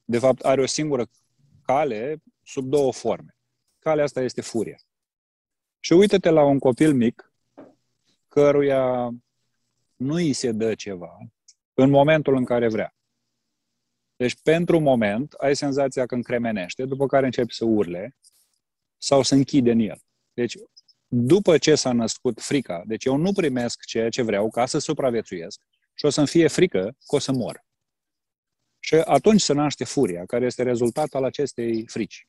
[0.04, 1.06] De fapt, are o singură
[1.62, 3.36] cale sub două forme.
[3.78, 4.78] Calea asta este furia.
[5.80, 7.32] Și uită-te la un copil mic
[8.28, 9.10] căruia
[9.96, 11.18] nu îi se dă ceva
[11.74, 12.94] în momentul în care vrea.
[14.16, 18.16] Deci, pentru un moment, ai senzația că încremenește, după care începi să urle
[18.98, 20.00] sau să închide în el.
[20.32, 20.56] Deci,
[21.06, 25.60] după ce s-a născut frica, deci eu nu primesc ceea ce vreau ca să supraviețuiesc
[25.94, 27.64] și o să-mi fie frică că o să mor.
[28.78, 32.28] Și atunci se naște furia, care este rezultat al acestei frici.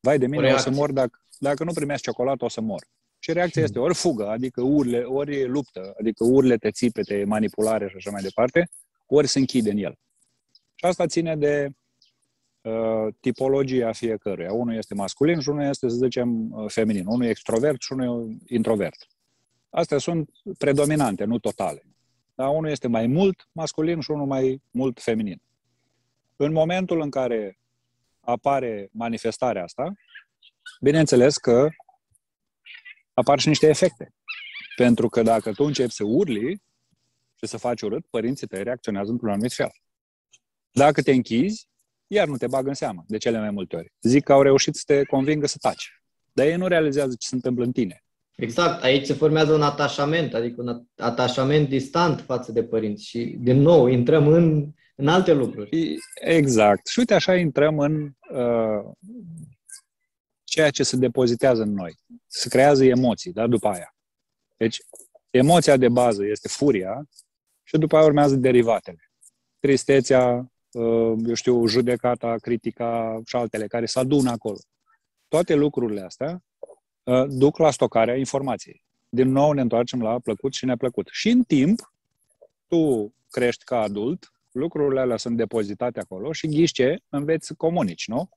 [0.00, 0.80] Vai de mine, o, o să reacție.
[0.80, 2.86] mor dacă, dacă nu primesc ciocolată, o să mor.
[3.18, 8.10] Și reacția este ori fugă, adică urle, ori luptă, adică urlete, țipete, manipulare și așa
[8.10, 8.70] mai departe,
[9.06, 9.98] ori se închide în el.
[10.74, 11.70] Și asta ține de
[12.60, 14.52] uh, tipologia fiecăruia.
[14.52, 17.06] Unul este masculin și unul este, să zicem, uh, feminin.
[17.06, 19.06] Unul e extrovert și unul e introvert.
[19.70, 21.82] Astea sunt predominante, nu totale.
[22.34, 25.42] Dar unul este mai mult masculin și unul mai mult feminin.
[26.36, 27.58] În momentul în care
[28.20, 29.92] apare manifestarea asta,
[30.80, 31.68] bineînțeles că
[33.14, 34.14] apar și niște efecte.
[34.76, 36.62] Pentru că dacă tu începi să urli
[37.34, 39.70] și să faci urât, părinții tăi reacționează într-un anumit fel.
[40.70, 41.68] Dacă te închizi,
[42.06, 43.92] iar nu te bagă în seamă, de cele mai multe ori.
[44.00, 46.02] Zic că au reușit să te convingă să taci.
[46.32, 48.02] Dar ei nu realizează ce se întâmplă în tine.
[48.36, 53.60] Exact, aici se formează un atașament, adică un atașament distant față de părinți și, din
[53.60, 55.96] nou, intrăm în, în alte lucruri.
[56.14, 56.86] Exact.
[56.86, 58.92] Și uite, așa intrăm în uh,
[60.48, 61.98] ceea ce se depozitează în noi.
[62.26, 63.94] Se creează emoții, da, după aia.
[64.56, 64.80] Deci,
[65.30, 67.08] Emoția de bază este furia
[67.62, 69.10] și după aia urmează derivatele.
[69.58, 74.58] Tristețea, uh, eu știu, judecata, critica și altele care se adună acolo.
[75.28, 76.42] Toate lucrurile astea
[77.02, 78.84] uh, duc la stocarea informației.
[79.08, 81.08] Din nou ne întoarcem la plăcut și neplăcut.
[81.12, 81.92] Și în timp,
[82.66, 86.98] tu crești ca adult, lucrurile alea sunt depozitate acolo și ghiși ce?
[87.08, 88.28] Înveți să comunici, nu?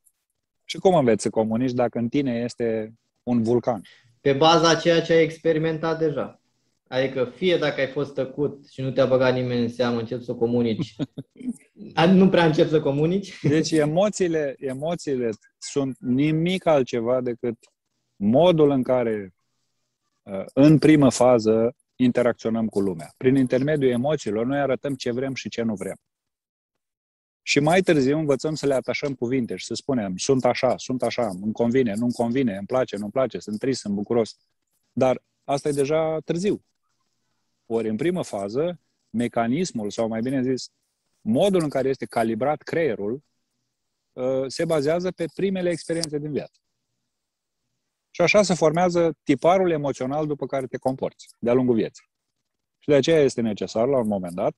[0.71, 3.81] Și cum înveți să comunici dacă în tine este un vulcan?
[4.21, 6.41] Pe baza a ceea ce ai experimentat deja.
[6.87, 10.33] Adică fie dacă ai fost tăcut și nu te-a băgat nimeni în seamă, încep să
[10.33, 10.95] comunici.
[12.13, 13.39] nu prea încep să comunici.
[13.41, 17.57] Deci emoțiile, emoțiile sunt nimic altceva decât
[18.15, 19.33] modul în care
[20.21, 23.13] uh, în primă fază interacționăm cu lumea.
[23.17, 25.95] Prin intermediul emoțiilor, noi arătăm ce vrem și ce nu vrem.
[27.41, 31.27] Și mai târziu învățăm să le atașăm cuvinte și să spunem, sunt așa, sunt așa,
[31.27, 34.37] îmi convine, nu-mi convine, îmi place, nu-mi place, sunt trist, sunt bucuros.
[34.91, 36.63] Dar asta e deja târziu.
[37.65, 40.71] Ori, în primă fază, mecanismul, sau mai bine zis,
[41.21, 43.23] modul în care este calibrat creierul,
[44.13, 46.59] uh, se bazează pe primele experiențe din viață.
[48.11, 52.09] Și așa se formează tiparul emoțional după care te comporți de-a lungul vieții.
[52.79, 54.55] Și de aceea este necesar, la un moment dat,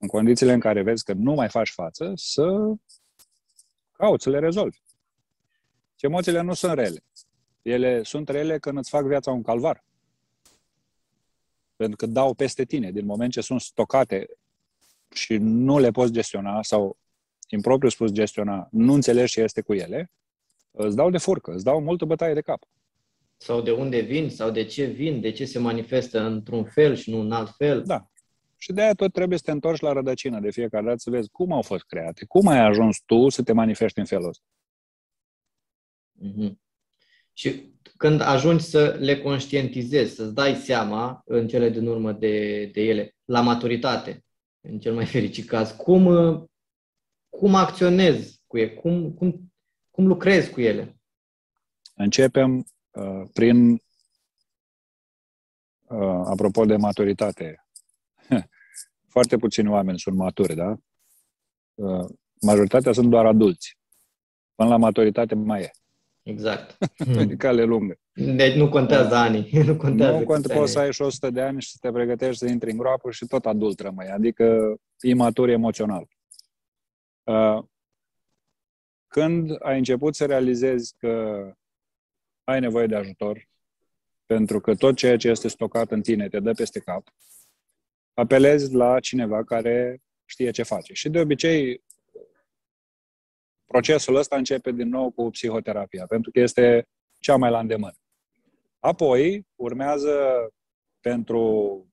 [0.00, 2.74] în condițiile în care vezi că nu mai faci față, să
[3.92, 4.76] cauți, să le rezolvi.
[5.96, 7.04] Și emoțiile nu sunt rele.
[7.62, 9.84] Ele sunt rele când îți fac viața un calvar.
[11.76, 12.90] Pentru că dau peste tine.
[12.90, 14.28] Din moment ce sunt stocate
[15.10, 16.98] și nu le poți gestiona sau,
[17.50, 20.10] în propriu spus, gestiona, nu înțelegi ce este cu ele,
[20.70, 22.64] îți dau de furcă, îți dau multă bătaie de cap.
[23.36, 27.10] Sau de unde vin, sau de ce vin, de ce se manifestă într-un fel și
[27.10, 27.82] nu în alt fel.
[27.82, 28.10] Da.
[28.62, 31.28] Și de aia tot trebuie să te întorci la rădăcină de fiecare dată să vezi
[31.28, 34.44] cum au fost create, cum ai ajuns tu să te manifesti în felul ăsta.
[36.22, 36.52] Mm-hmm.
[37.32, 42.80] Și când ajungi să le conștientizezi, să-ți dai seama în cele din urmă de, de
[42.80, 44.24] ele, la maturitate,
[44.60, 46.04] în cel mai fericit caz, cum,
[47.28, 49.52] cum acționezi cu ele, cum, cum,
[49.90, 51.00] cum lucrezi cu ele?
[51.94, 53.70] Începem uh, prin,
[55.86, 57.64] uh, apropo de maturitate,
[59.10, 60.76] foarte puțini oameni sunt maturi, da?
[61.74, 62.06] Uh,
[62.40, 63.78] majoritatea sunt doar adulți.
[64.54, 65.70] Până la maturitate mai e.
[66.22, 66.76] Exact.
[67.16, 67.98] Pe cale lungă.
[68.12, 69.20] Deci nu contează da.
[69.20, 69.50] ani.
[69.66, 72.38] Nu contează nu contează, poți să ai și 100 de ani și să te pregătești
[72.38, 76.08] să intri în groapă și tot adult rămâi, adică imatur emoțional.
[77.22, 77.62] Uh,
[79.06, 81.44] când ai început să realizezi că
[82.44, 83.48] ai nevoie de ajutor,
[84.26, 87.08] pentru că tot ceea ce este stocat în tine te dă peste cap,
[88.20, 90.92] apelezi la cineva care știe ce face.
[90.92, 91.84] Și de obicei,
[93.64, 97.94] procesul ăsta începe din nou cu psihoterapia, pentru că este cea mai la îndemână.
[98.78, 100.18] Apoi urmează
[101.00, 101.84] pentru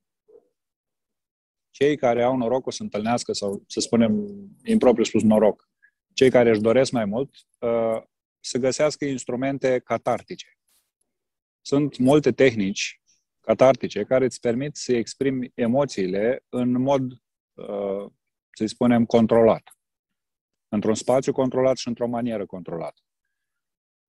[1.70, 4.28] cei care au norocul să întâlnească, sau să spunem,
[4.64, 5.70] impropriu spus noroc,
[6.14, 8.02] cei care își doresc mai mult, uh,
[8.40, 10.48] să găsească instrumente catartice.
[11.62, 12.97] Sunt multe tehnici
[13.48, 17.12] catartice care îți permit să exprimi emoțiile în mod,
[17.54, 18.12] uh,
[18.50, 19.78] să spunem, controlat.
[20.70, 23.02] Într-un spațiu controlat și într-o manieră controlată.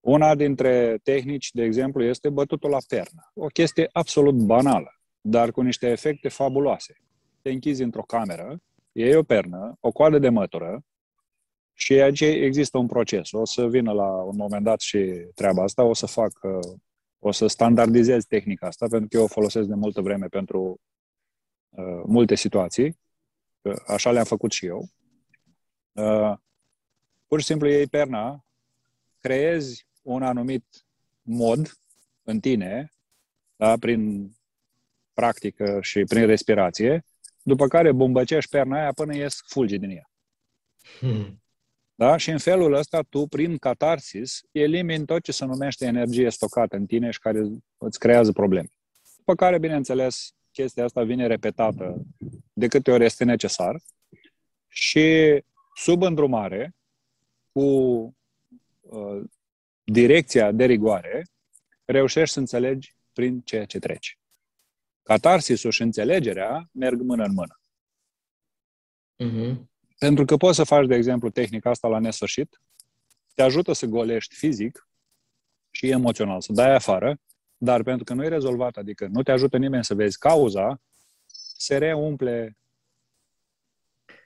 [0.01, 3.31] Una dintre tehnici, de exemplu, este bătutul la pernă.
[3.35, 6.97] O chestie absolut banală, dar cu niște efecte fabuloase.
[7.43, 8.61] Te închizi într-o cameră,
[8.93, 10.85] iei o pernă, o coadă de mătură
[11.73, 13.33] și aici există un proces.
[13.33, 14.99] O să vină la un moment dat și
[15.35, 16.79] treaba asta, o să fac uh,
[17.19, 20.81] o să standardizez tehnica asta, pentru că eu o folosesc de multă vreme pentru
[21.69, 22.99] uh, multe situații.
[23.61, 24.89] Uh, așa le-am făcut și eu.
[25.93, 26.37] Uh,
[27.27, 28.45] pur și simplu iei perna,
[29.19, 30.65] creezi un anumit
[31.23, 31.73] mod
[32.23, 32.93] în tine,
[33.57, 34.31] da, prin
[35.15, 37.05] practică și prin respirație,
[37.43, 40.11] după care bombăcești perna aia până ies fulgi din ea.
[40.99, 41.43] Hmm.
[41.99, 42.17] Da?
[42.17, 46.87] Și în felul ăsta tu, prin catarsis, elimini tot ce se numește energie stocată în
[46.87, 47.41] tine și care
[47.79, 48.69] îți creează probleme.
[49.17, 52.03] După care, bineînțeles, chestia asta vine repetată
[52.53, 53.81] de câte ori este necesar
[54.69, 55.09] și
[55.75, 56.77] sub îndrumare,
[57.53, 57.63] cu
[58.81, 59.23] uh,
[59.85, 61.23] direcția de rigoare,
[61.85, 64.19] reușești să înțelegi prin ceea ce treci.
[65.03, 67.61] Catarsisul și înțelegerea merg mână în mână.
[69.25, 69.67] Uh-huh.
[69.99, 72.61] Pentru că poți să faci, de exemplu, tehnica asta la nesfârșit,
[73.35, 74.89] te ajută să golești fizic
[75.71, 77.21] și emoțional, să dai afară,
[77.57, 80.81] dar pentru că nu e rezolvat, adică nu te ajută nimeni să vezi cauza,
[81.57, 82.57] se reumple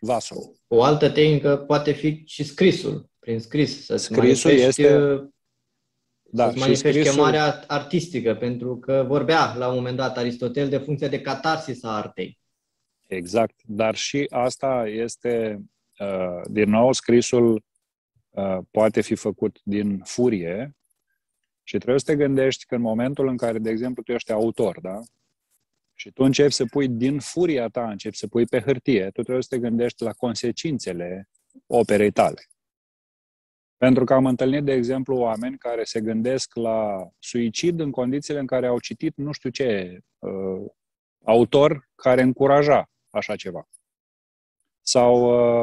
[0.00, 0.56] vasul.
[0.66, 3.84] O altă tehnică poate fi și scrisul, prin scris.
[3.84, 4.98] Să scrisul este...
[6.34, 7.14] Da, să-ți manifesti scrisul...
[7.14, 11.96] chemarea artistică, pentru că vorbea la un moment dat Aristotel de funcția de catarsis a
[11.96, 12.40] artei.
[13.12, 15.62] Exact, dar și asta este,
[15.98, 17.64] uh, din nou, scrisul
[18.30, 20.76] uh, poate fi făcut din furie
[21.62, 24.80] și trebuie să te gândești că în momentul în care, de exemplu, tu ești autor,
[24.80, 25.00] da?
[25.94, 29.42] Și tu începi să pui din furia ta, începi să pui pe hârtie, tu trebuie
[29.42, 31.28] să te gândești la consecințele
[31.66, 32.42] operei tale.
[33.76, 38.46] Pentru că am întâlnit, de exemplu, oameni care se gândesc la suicid în condițiile în
[38.46, 40.70] care au citit nu știu ce uh,
[41.24, 43.68] autor care încuraja așa ceva.
[44.80, 45.14] Sau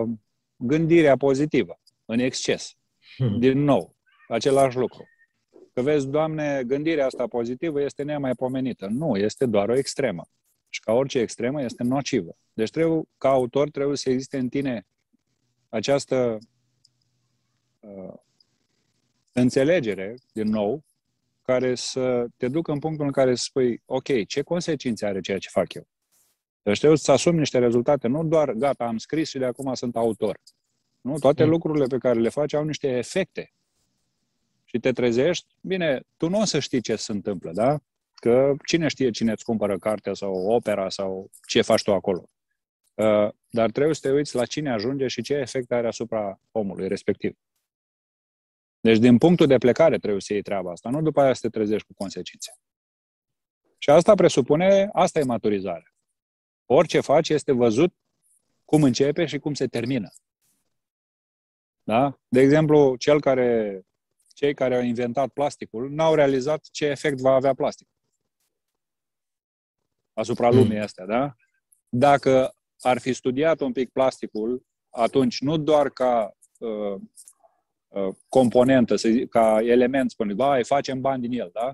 [0.01, 0.09] uh,
[0.55, 2.73] gândirea pozitivă, în exces.
[3.15, 3.39] Hmm.
[3.39, 3.95] Din nou,
[4.27, 5.07] același lucru.
[5.73, 8.87] Că vezi, Doamne, gândirea asta pozitivă este nemaipomenită.
[8.87, 10.23] Nu, este doar o extremă.
[10.69, 12.37] Și ca orice extremă este nocivă.
[12.53, 14.87] Deci trebuie, ca autor trebuie să existe în tine
[15.69, 16.37] această
[17.79, 18.13] uh,
[19.31, 20.83] înțelegere, din nou,
[21.41, 25.37] care să te ducă în punctul în care să spui, ok, ce consecințe are ceea
[25.37, 25.87] ce fac eu?
[26.61, 29.95] Deci trebuie să asumi niște rezultate, nu doar, gata, am scris și de acum sunt
[29.95, 30.39] autor.
[31.01, 31.17] Nu?
[31.17, 31.49] Toate mm.
[31.49, 33.53] lucrurile pe care le faci au niște efecte.
[34.65, 37.79] Și te trezești, bine, tu nu o să știi ce se întâmplă, da?
[38.13, 42.29] Că cine știe cine îți cumpără cartea sau opera sau ce faci tu acolo.
[42.93, 46.87] Uh, dar trebuie să te uiți la cine ajunge și ce efect are asupra omului
[46.87, 47.37] respectiv.
[48.79, 51.49] Deci, din punctul de plecare trebuie să iei treaba asta, nu după aia să te
[51.49, 52.51] trezești cu consecințe.
[53.77, 55.88] Și asta presupune, asta e maturizarea.
[56.71, 57.93] Orice faci este văzut
[58.65, 60.09] cum începe și cum se termină.
[61.83, 62.19] Da?
[62.27, 63.81] De exemplu, cel care,
[64.33, 67.87] cei care au inventat plasticul n-au realizat ce efect va avea plastic
[70.19, 70.83] asupra lumii mm.
[70.83, 71.35] astea, da?
[71.89, 77.01] Dacă ar fi studiat un pic plasticul, atunci nu doar ca uh,
[77.87, 81.73] uh, componentă, să zic, ca element, spune, ba, facem bani din el, da?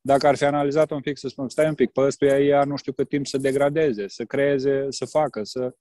[0.00, 2.76] Dacă ar fi analizat un pic, să spun, stai un pic, pe ăstuia ia nu
[2.76, 5.74] știu cât timp să degradeze, să creeze, să facă, să...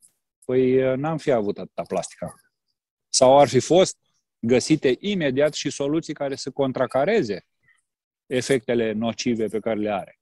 [0.45, 2.34] Păi n-am fi avut atâta plastică.
[3.09, 3.97] Sau ar fi fost
[4.39, 7.45] găsite imediat și soluții care să contracareze
[8.26, 10.20] efectele nocive pe care le are.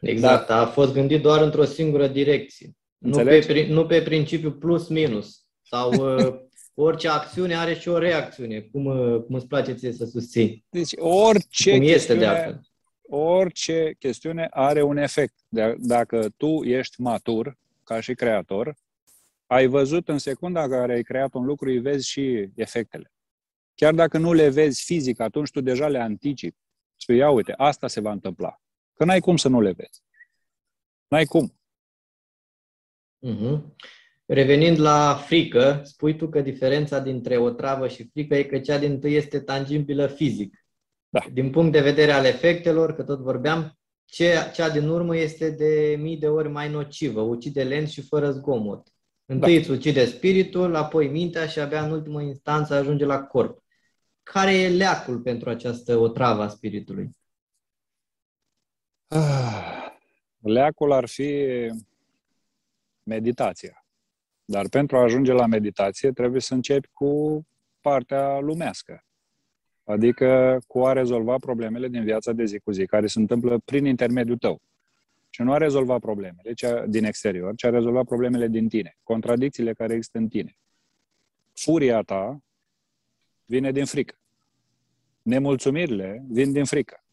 [0.00, 0.60] Exact, da.
[0.60, 2.70] a fost gândit doar într-o singură direcție.
[2.98, 5.46] Nu pe, nu pe principiu plus-minus.
[5.62, 6.34] Sau uh,
[6.74, 10.64] orice acțiune are și o reacțiune, cum, uh, cum îți place ție să susții.
[10.70, 12.60] Deci orice cum este de altfel
[13.08, 15.34] orice chestiune are un efect.
[15.78, 18.76] Dacă tu ești matur, ca și creator,
[19.46, 23.12] ai văzut în secunda în care ai creat un lucru, îi vezi și efectele.
[23.74, 26.58] Chiar dacă nu le vezi fizic, atunci tu deja le anticipi.
[26.96, 28.60] Spui, ia uite, asta se va întâmpla.
[28.94, 30.02] Că n-ai cum să nu le vezi.
[31.08, 31.58] N-ai cum.
[33.26, 33.74] Mm-hmm.
[34.26, 38.78] Revenind la frică, spui tu că diferența dintre o travă și frică e că cea
[38.78, 40.63] din tâi este tangibilă fizic.
[41.14, 41.20] Da.
[41.32, 45.96] Din punct de vedere al efectelor, că tot vorbeam, cea, cea din urmă este de
[45.98, 48.88] mii de ori mai nocivă, ucide lent și fără zgomot.
[49.26, 49.60] Întâi da.
[49.60, 53.62] îți ucide spiritul, apoi mintea și abia în ultimă instanță ajunge la corp.
[54.22, 57.10] Care e leacul pentru această otravă a spiritului?
[59.06, 59.86] Ah,
[60.38, 61.46] leacul ar fi
[63.02, 63.86] meditația.
[64.44, 67.42] Dar pentru a ajunge la meditație trebuie să începi cu
[67.80, 69.04] partea lumească
[69.84, 73.84] adică cu a rezolva problemele din viața de zi cu zi, care se întâmplă prin
[73.84, 74.62] intermediul tău.
[75.30, 79.72] Și nu a rezolva problemele cea din exterior, ci a rezolva problemele din tine, contradicțiile
[79.72, 80.56] care există în tine.
[81.52, 82.38] Furia ta
[83.44, 84.18] vine din frică.
[85.22, 87.04] Nemulțumirile vin din frică.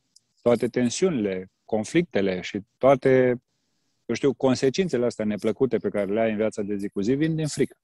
[0.41, 3.41] Toate tensiunile, conflictele și toate,
[4.05, 7.13] eu știu, consecințele astea neplăcute pe care le ai în viața de zi cu zi
[7.13, 7.77] vin din frică.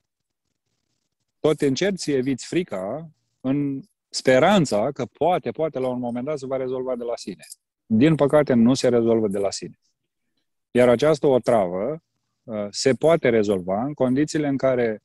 [1.40, 3.10] Tot încerci să eviți frica
[3.40, 7.44] în speranța că poate, poate la un moment dat se va rezolva de la sine.
[7.86, 9.78] Din păcate, nu se rezolvă de la sine.
[10.70, 12.02] Iar această otravă
[12.42, 15.02] uh, se poate rezolva în condițiile în care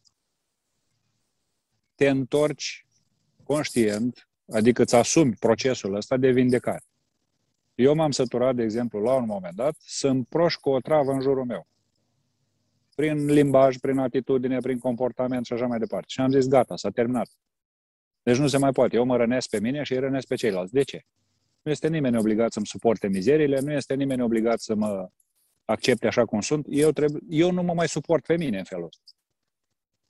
[1.95, 2.85] te întorci
[3.43, 6.83] conștient, adică îți asumi procesul ăsta de vindecare.
[7.75, 11.21] Eu m-am săturat, de exemplu, la un moment dat, să împroș cu o travă în
[11.21, 11.67] jurul meu.
[12.95, 16.05] Prin limbaj, prin atitudine, prin comportament și așa mai departe.
[16.07, 17.29] Și am zis, gata, s-a terminat.
[18.24, 18.95] Deci nu se mai poate.
[18.95, 20.74] Eu mă rănesc pe mine și îi rănesc pe ceilalți.
[20.74, 21.01] De ce?
[21.61, 25.09] Nu este nimeni obligat să-mi suporte mizeriile, nu este nimeni obligat să mă
[25.65, 26.65] accepte așa cum sunt.
[26.69, 29.01] Eu, trebuie, eu nu mă mai suport pe mine în felul ăsta.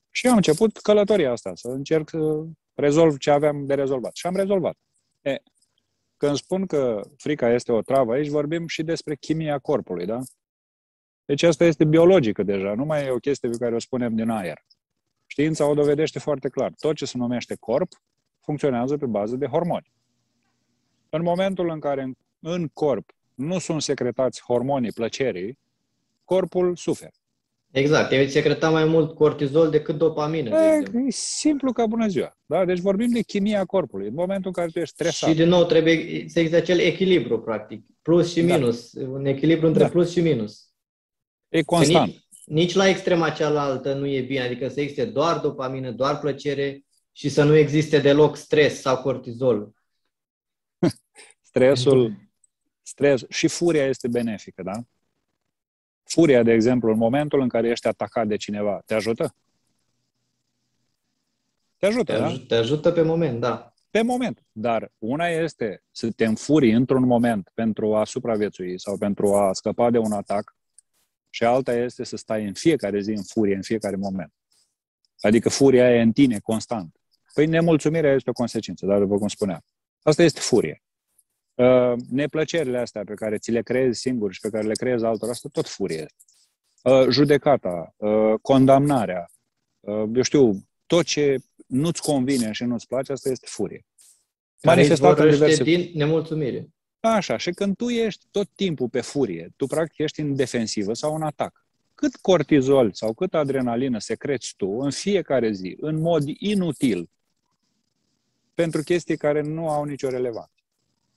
[0.10, 4.16] Și am început călătoria asta, să încerc să rezolv ce aveam de rezolvat.
[4.16, 4.78] Și am rezolvat.
[5.22, 5.38] E,
[6.18, 10.20] când spun că frica este o travă, aici vorbim și despre chimia corpului, da?
[11.26, 14.30] Deci asta este biologică deja, nu mai e o chestie pe care o spunem din
[14.30, 14.66] aer.
[15.34, 16.74] Știința o dovedește foarte clar.
[16.80, 17.92] Tot ce se numește corp
[18.40, 19.92] funcționează pe bază de hormoni.
[21.10, 25.60] În momentul în care în, în corp nu sunt secretați hormonii plăcerii,
[26.24, 27.12] corpul suferă.
[27.72, 31.00] Exact, ei secreta mai mult cortizol decât dopamină, de E, exemplu.
[31.00, 32.38] e simplu ca bună ziua.
[32.46, 32.66] Da?
[32.66, 34.08] Deci vorbim de chimia corpului.
[34.08, 35.30] În momentul în care tu ești stresat.
[35.30, 35.96] Și din nou trebuie
[36.28, 37.86] să existe acel echilibru, practic.
[38.02, 38.56] Plus și Da.
[38.56, 38.92] minus.
[38.94, 39.90] Un echilibru între Da.
[39.90, 40.68] plus și minus.
[41.50, 42.23] E Că constant.
[42.46, 44.42] Nici, nici la extrema cealaltă nu e bine.
[44.42, 49.74] Adică să existe doar dopamină, doar plăcere și să nu existe deloc stres sau cortizol.
[51.42, 52.16] Stresul,
[52.82, 54.84] stres și furia este benefică, da?
[56.04, 59.36] Furia, de exemplu, în momentul în care ești atacat de cineva, te ajută?
[61.78, 62.32] Te ajută, Te, da?
[62.32, 63.74] aj- te ajută pe moment, da.
[63.90, 64.46] Pe moment.
[64.52, 69.90] Dar una este să te înfuri într-un moment pentru a supraviețui sau pentru a scăpa
[69.90, 70.56] de un atac
[71.34, 74.34] și alta este să stai în fiecare zi în furie, în fiecare moment.
[75.22, 76.96] Adică furia e în tine, constant.
[77.34, 79.62] Păi nemulțumirea este o consecință, dar după cum spuneam.
[80.02, 80.84] Asta este furie.
[81.54, 85.32] Uh, neplăcerile astea pe care ți le creezi singur și pe care le creezi altora,
[85.32, 86.06] asta tot furie.
[86.84, 89.32] Uh, judecata, uh, condamnarea,
[89.80, 93.86] uh, eu știu, tot ce nu-ți convine și nu-ți place, asta este furie.
[94.60, 95.84] Care Manifestată în izvorăște diverse...
[95.84, 96.68] din nemulțumire.
[97.06, 101.16] Așa, și când tu ești tot timpul pe furie, tu practic ești în defensivă sau
[101.16, 101.66] în atac.
[101.96, 107.10] Cât cortizol sau cât adrenalină secreți tu în fiecare zi, în mod inutil,
[108.54, 110.52] pentru chestii care nu au nicio relevanță.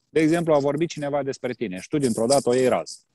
[0.09, 3.07] De exemplu, a vorbit cineva despre tine și tu dintr-o dată o iei raz.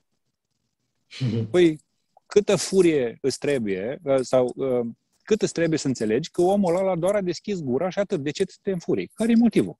[1.50, 1.80] Păi,
[2.26, 4.86] câtă furie îți trebuie, uh, sau uh,
[5.22, 8.22] cât îți trebuie să înțelegi că omul ăla doar a deschis gura și atât.
[8.22, 9.10] De ce te înfurii?
[9.14, 9.78] Care e motivul?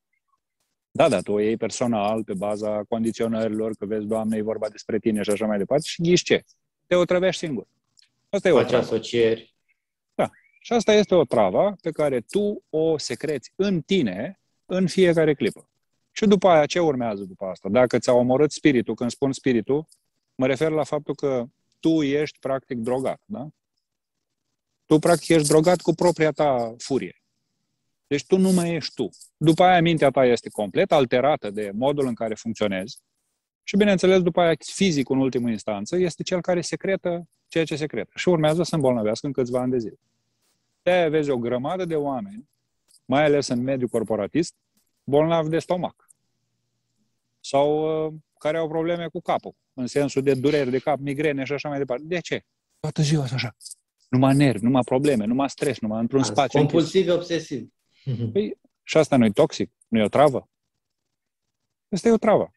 [0.95, 4.99] Da, da, tu o iei personal, pe baza condiționărilor, că vezi, Doamne, e vorba despre
[4.99, 6.45] tine și așa mai departe, și ghiși ce?
[6.87, 7.67] Te otrăvești singur.
[8.31, 8.85] Asta e o Face travă.
[8.85, 9.51] asocieri.
[10.65, 15.69] Și asta este o travă pe care tu o secreți în tine în fiecare clipă.
[16.13, 17.69] Și după aia, ce urmează după asta?
[17.69, 19.87] Dacă ți-a omorât spiritul, când spun spiritul,
[20.35, 21.45] mă refer la faptul că
[21.81, 23.49] tu ești practic drogat, da?
[24.87, 27.22] Tu practic ești drogat cu propria ta furie.
[28.13, 29.09] Deci tu nu mai ești tu.
[29.37, 32.99] După aia mintea ta este complet alterată de modul în care funcționezi
[33.63, 38.11] și, bineînțeles, după aia fizicul, în ultimă instanță, este cel care secretă ceea ce secretă.
[38.15, 39.99] Și urmează să îmbolnăvească în câțiva ani de zile.
[40.83, 42.49] De-aia vezi o grămadă de oameni,
[43.05, 44.55] mai ales în mediul corporatist,
[45.05, 46.09] bolnavi de stomac.
[47.41, 51.53] Sau uh, care au probleme cu capul, în sensul de dureri de cap, migrene și
[51.53, 52.05] așa mai departe.
[52.07, 52.45] De ce?
[52.81, 53.57] Toată ziua sunt așa.
[54.09, 56.75] Numai nervi, numai probleme, numai stres, numai într-un spațiu închis.
[56.75, 57.73] Compulsiv, obsesiv.
[58.33, 59.71] Păi, și asta nu e toxic?
[59.89, 60.49] Nu e o travă?
[61.91, 62.51] Asta e o travă.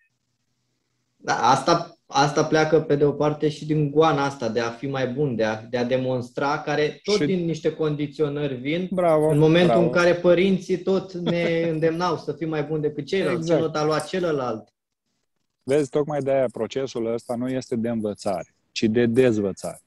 [1.16, 4.88] Da, asta, asta pleacă pe de o parte și din goana asta de a fi
[4.88, 9.28] mai bun, de a, de a demonstra, care tot Și- din niște condiționări vin, Bravo.
[9.30, 9.82] în momentul bravo.
[9.86, 13.60] în care părinții tot ne îndemnau să fim mai buni decât ceilalți, Exact.
[13.60, 13.74] exact.
[13.74, 14.70] celălalt a luat celălalt.
[15.64, 19.82] Vezi, tocmai de aia procesul ăsta nu este de învățare, ci de dezvățare.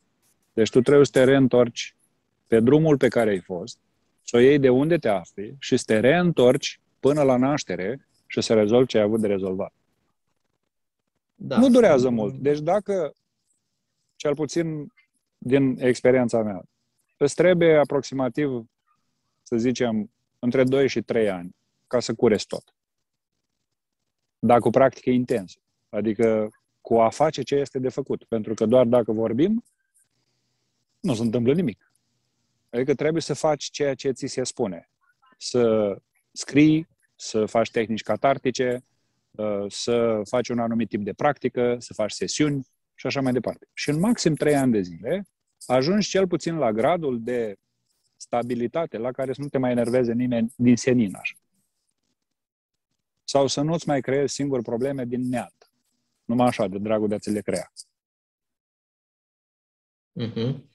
[0.53, 1.97] Deci tu trebuie să te reîntorci
[2.47, 3.79] pe drumul pe care ai fost,
[4.29, 8.41] să o iei de unde te afli și să te reîntorci până la naștere și
[8.41, 9.72] să rezolvi ce ai avut de rezolvat.
[11.35, 11.59] Da.
[11.59, 12.35] Nu durează mult.
[12.35, 13.12] Deci dacă,
[14.16, 14.93] cel puțin
[15.39, 16.62] din experiența mea,
[17.16, 18.64] îți trebuie aproximativ,
[19.43, 21.57] să zicem, între 2 și 3 ani
[21.87, 22.74] ca să cureți tot.
[24.39, 25.59] Dar cu practică intensă.
[25.89, 26.51] Adică
[26.81, 28.24] cu a face ce este de făcut.
[28.24, 29.64] Pentru că doar dacă vorbim,
[31.01, 31.88] nu se întâmplă nimic.
[32.71, 34.91] Adică trebuie să faci ceea ce ți se spune.
[35.39, 35.97] Să
[36.33, 38.85] scrii, să faci tehnici catartice,
[39.31, 43.69] uh, să faci un anumit tip de practică, să faci sesiuni și așa mai departe.
[43.75, 45.27] Și în maxim trei ani de zile
[45.66, 47.57] ajungi cel puțin la gradul de
[48.16, 51.37] stabilitate la care să nu te mai enerveze nimeni din senin așa.
[53.25, 55.73] Sau să nu-ți mai creezi singur probleme din neant.
[56.25, 57.73] Numai așa, de dragul de a ți le crea.
[60.12, 60.71] Mhm.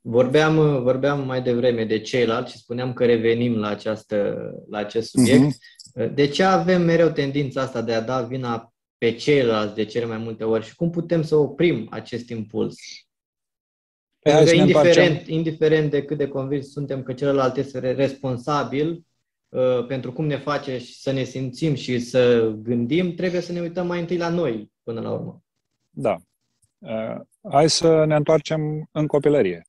[0.00, 4.36] Vorbeam, vorbeam mai devreme de ceilalți și spuneam că revenim la, această,
[4.70, 5.40] la acest subiect.
[5.40, 6.14] Mhm.
[6.14, 10.16] De ce avem mereu tendința asta de a da vina pe ceilalți de cele mai
[10.18, 12.76] multe ori și cum putem să oprim acest impuls?
[14.18, 15.02] Păi hai Pentru că să ne întoarcem.
[15.02, 19.04] indiferent, indiferent de cât de convins suntem că celălalt este re- responsabil
[19.48, 23.60] uh, pentru cum ne face și să ne simțim și să gândim, trebuie să ne
[23.60, 25.42] uităm mai întâi la noi până la urmă.
[25.90, 26.16] Da.
[26.78, 27.20] Uh,
[27.50, 29.64] hai să ne întoarcem în copilărie.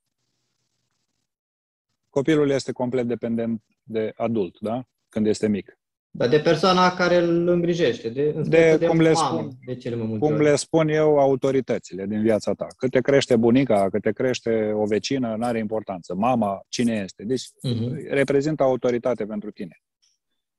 [2.11, 4.83] Copilul este complet dependent de adult, da?
[5.09, 5.75] Când este mic.
[6.13, 9.49] Dar de persoana care îl îngrijește, de, în De speță de cum le mamă, spun.
[9.65, 10.43] de cele mai multe Cum ori.
[10.43, 12.67] le spun eu, autoritățile din viața ta.
[12.77, 16.13] Cât te crește bunica, cât te crește o vecină, nu are importanță.
[16.15, 17.23] Mama, cine este.
[17.23, 17.95] Deci Mhm.
[18.09, 19.81] reprezintă autoritate pentru tine.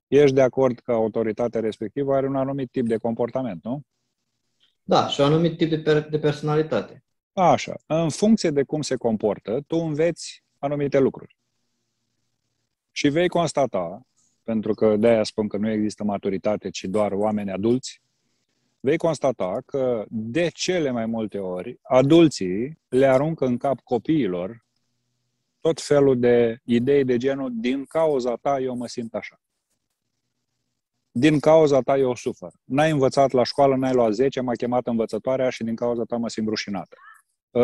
[0.08, 3.80] ești de acord că autoritatea respectivă are un anumit tip de comportament, nu?
[4.82, 7.04] Da, și un anumit tip de, per- de personalitate.
[7.32, 7.74] Așa.
[7.86, 11.36] În funcție de cum se comportă, tu înveți anumite lucruri.
[12.92, 14.06] Și vei constata,
[14.42, 18.02] pentru că de-aia spun că nu există maturitate, ci doar oameni adulți,
[18.80, 24.64] vei constata că de cele mai multe ori adulții le aruncă în cap copiilor
[25.60, 29.40] tot felul de idei de genul din cauza ta eu mă simt așa.
[31.10, 32.52] Din cauza ta eu sufăr.
[32.64, 36.28] N-ai învățat la școală, n-ai luat 10, m-a chemat învățătoarea și din cauza ta mă
[36.28, 36.96] simt rușinată.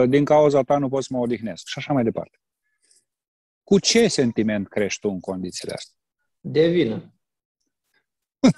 [0.06, 2.38] Din cauza ta nu pot să mă odihnesc și așa mai departe.
[3.68, 5.96] Cu ce sentiment crești tu în condițiile astea?
[6.40, 7.14] De vină.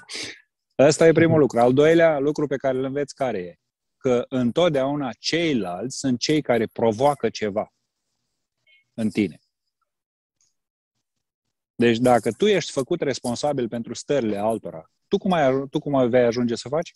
[0.88, 1.60] Asta e primul lucru.
[1.60, 3.58] Al doilea lucru pe care îl înveți care e?
[3.96, 7.72] Că întotdeauna ceilalți sunt cei care provoacă ceva
[8.94, 9.38] în tine.
[11.74, 16.24] Deci dacă tu ești făcut responsabil pentru stările altora, tu cum, ai, tu cum vei
[16.24, 16.92] ajunge să faci?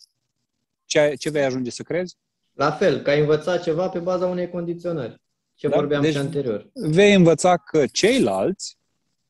[0.85, 2.17] Ce, ce vei ajunge să crezi?
[2.51, 5.23] La fel, că ai învățat ceva pe baza unei condiționări.
[5.55, 5.75] Ce da?
[5.75, 6.69] vorbeam deci, și anterior.
[6.73, 8.77] Vei învăța că ceilalți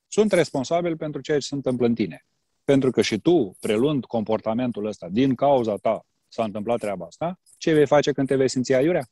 [0.07, 2.25] sunt responsabili pentru ceea ce se întâmplă în tine.
[2.63, 7.73] Pentru că și tu, preluând comportamentul ăsta, din cauza ta s-a întâmplat treaba asta, ce
[7.73, 9.07] vei face când te vei simți aiurea?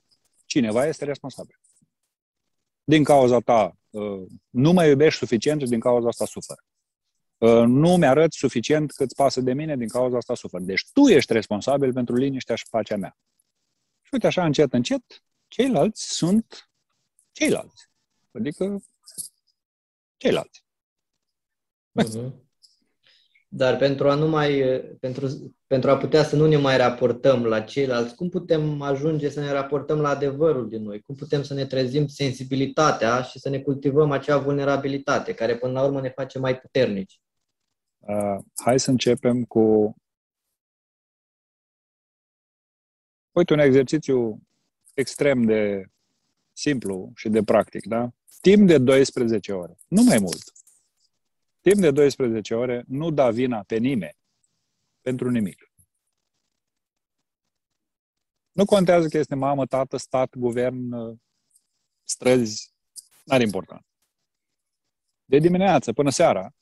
[0.46, 1.60] Cineva este responsabil.
[2.84, 6.58] Din cauza ta uh, nu mă iubești suficient și din cauza asta sufăr.
[7.38, 10.62] Uh, nu mi-arăți suficient cât îți pasă de mine, din cauza asta sufăr.
[10.62, 13.18] Deci tu ești responsabil pentru liniștea și pacea mea.
[14.02, 15.04] Și uite așa, încet, încet,
[15.48, 16.70] ceilalți sunt
[17.34, 17.90] ceilalți.
[18.32, 18.84] Adică
[20.18, 20.64] ceilalți.
[22.02, 22.32] Uh-huh.
[23.48, 24.62] Dar pentru a, nu mai,
[25.00, 29.40] pentru, pentru a putea să nu ne mai raportăm la ceilalți, cum putem ajunge să
[29.40, 31.02] ne raportăm la adevărul din noi?
[31.02, 35.84] Cum putem să ne trezim sensibilitatea și să ne cultivăm acea vulnerabilitate, care până la
[35.86, 37.22] urmă ne face mai puternici?
[37.98, 39.96] Uh, hai să începem cu.
[43.32, 44.42] Uite, un exercițiu
[44.94, 45.86] extrem de
[46.54, 48.12] simplu și de practic, da?
[48.42, 50.54] Timp de 12 ore, nu mai mult.
[51.62, 54.18] Timp de 12 ore nu da vina pe nimeni
[55.02, 55.72] pentru nimic.
[58.52, 60.90] Nu contează că este mamă, tată, stat, guvern,
[62.04, 62.74] străzi,
[63.24, 63.86] n-are important.
[65.26, 66.54] De dimineață până seara,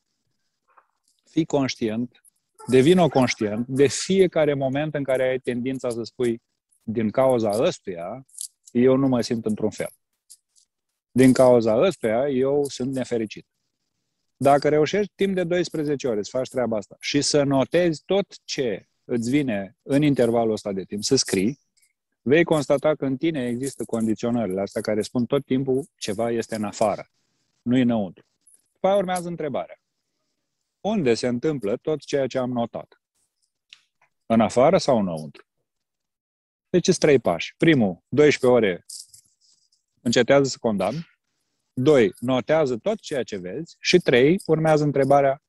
[1.30, 2.24] fii conștient,
[2.68, 6.42] devină conștient de fiecare moment în care ai tendința să spui
[6.84, 8.26] din cauza ăstuia,
[8.72, 9.90] eu nu mă simt într-un fel.
[11.12, 13.46] Din cauza ăstuia, eu sunt nefericit.
[14.38, 18.88] Dacă reușești timp de 12 ore să faci treaba asta și să notezi tot ce
[19.04, 21.60] îți vine în intervalul ăsta de timp, să scrii,
[22.22, 26.64] vei constata că în tine există condiționările astea care spun tot timpul ceva este în
[26.64, 27.12] afară,
[27.62, 28.26] nu înăuntru.
[28.74, 29.82] După aia urmează întrebarea.
[30.82, 33.02] Unde se întâmplă tot ceea ce am notat?
[34.26, 35.46] În afară sau înăuntru?
[36.72, 37.56] Deci sunt trei pași.
[37.58, 38.86] Primul, 12 ore
[40.02, 41.08] încetează să condamn.
[41.74, 43.76] Doi, notează tot ceea ce vezi.
[43.80, 45.44] Și trei, urmează întrebarea,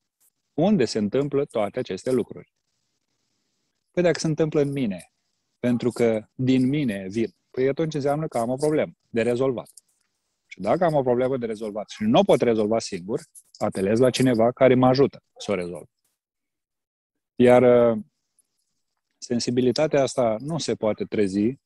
[0.53, 2.53] unde se întâmplă toate aceste lucruri?
[3.91, 5.13] Păi dacă se întâmplă în mine,
[5.59, 9.69] pentru că din mine vin, păi atunci înseamnă că am o problemă de rezolvat.
[10.45, 13.21] Și dacă am o problemă de rezolvat și nu o pot rezolva singur,
[13.57, 15.87] apelez la cineva care mă ajută să o rezolv.
[17.35, 18.03] Iar uh,
[19.23, 21.59] sensibilitatea asta nu se poate trezi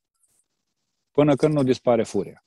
[1.11, 2.45] până când nu dispare furia.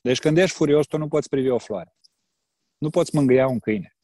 [0.00, 1.96] Deci când ești furios, tu nu poți privi o floare.
[2.78, 3.96] Nu poți mângâia un câine.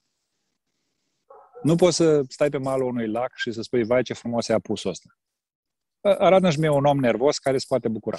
[1.62, 4.52] Nu poți să stai pe malul unui lac și să spui, vai ce frumos e
[4.52, 5.08] apusul ăsta.
[6.00, 8.18] Arată-și mie un om nervos care se poate bucura.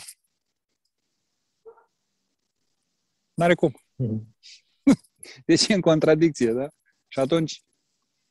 [3.33, 3.73] N-are cum.
[3.95, 4.35] Mm.
[5.45, 6.67] Deci e în contradicție, da?
[7.07, 7.63] Și atunci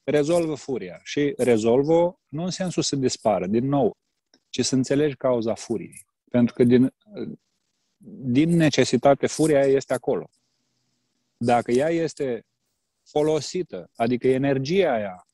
[0.05, 1.01] rezolvă furia.
[1.03, 3.97] Și rezolvă nu în sensul să dispară, din nou,
[4.49, 6.07] ci să înțelegi cauza furiei.
[6.31, 6.95] Pentru că din,
[8.25, 10.31] din necesitate, furia este acolo.
[11.37, 12.47] Dacă ea este
[13.03, 15.27] folosită, adică energia aia,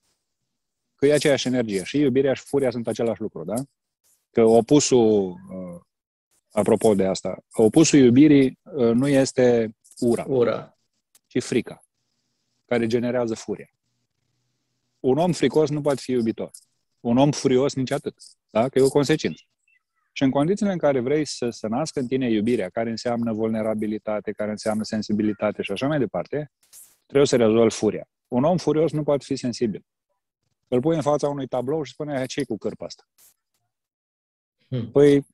[0.94, 3.54] că e aceeași energie, și iubirea și furia sunt același lucru, da?
[4.30, 5.80] Că opusul, uh,
[6.50, 10.78] apropo de asta, opusul iubirii uh, nu este ura, ura,
[11.26, 11.84] ci frica,
[12.64, 13.70] care generează furia.
[15.08, 16.50] Un om fricos nu poate fi iubitor.
[17.00, 18.14] Un om furios nici atât.
[18.50, 18.68] Da?
[18.68, 19.42] Că e o consecință.
[20.12, 24.32] Și în condițiile în care vrei să se nască în tine iubirea, care înseamnă vulnerabilitate,
[24.32, 26.52] care înseamnă sensibilitate și așa mai departe,
[27.06, 28.08] trebuie să rezolvi furia.
[28.28, 29.84] Un om furios nu poate fi sensibil.
[30.68, 33.08] Îl pui în fața unui tablou și spune, ce cu cârpa asta?
[34.68, 34.90] Hmm.
[34.90, 35.26] Păi,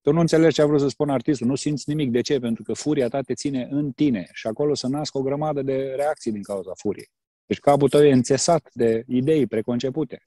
[0.00, 2.10] tu nu înțelegi ce a vrut să spun artistul, nu simți nimic.
[2.10, 2.38] De ce?
[2.38, 5.92] Pentru că furia ta te ține în tine și acolo să nască o grămadă de
[5.96, 7.10] reacții din cauza furiei.
[7.50, 10.26] Deci capul tău e înțesat de idei preconcepute,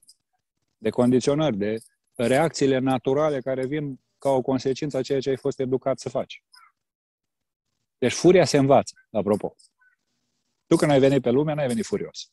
[0.77, 1.77] de condiționări, de
[2.13, 6.43] reacțiile naturale care vin ca o consecință a ceea ce ai fost educat să faci.
[7.97, 9.55] Deci furia se învață, apropo.
[10.67, 12.31] Tu când ai venit pe lume, n-ai venit furios.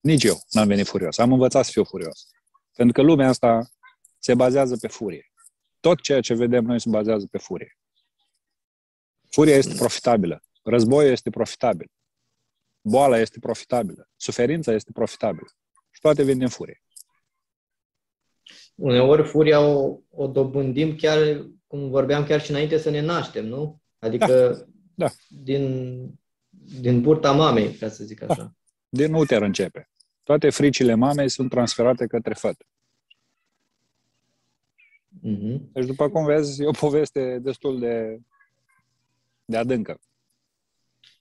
[0.00, 1.18] Nici eu n-am venit furios.
[1.18, 2.28] Am învățat să fiu furios.
[2.74, 3.70] Pentru că lumea asta
[4.18, 5.32] se bazează pe furie.
[5.80, 7.78] Tot ceea ce vedem noi se bazează pe furie.
[9.30, 10.42] Furia este profitabilă.
[10.62, 11.90] Războiul este profitabil.
[12.88, 14.08] Boala este profitabilă.
[14.16, 15.48] Suferința este profitabilă.
[15.90, 16.82] Și toate vin din furie.
[18.74, 23.80] Uneori furia o, o dobândim chiar, cum vorbeam chiar și înainte să ne naștem, nu?
[23.98, 24.66] Adică
[24.96, 25.04] da.
[25.06, 25.10] Da.
[25.28, 26.04] din,
[26.80, 28.34] din burta mamei, ca să zic așa.
[28.34, 28.52] Da.
[28.88, 29.90] Din uter începe.
[30.22, 32.66] Toate fricile mamei sunt transferate către făt.
[35.26, 35.60] Mm-hmm.
[35.72, 38.18] Deci, după cum vezi, e o poveste destul de,
[39.44, 40.00] de adâncă.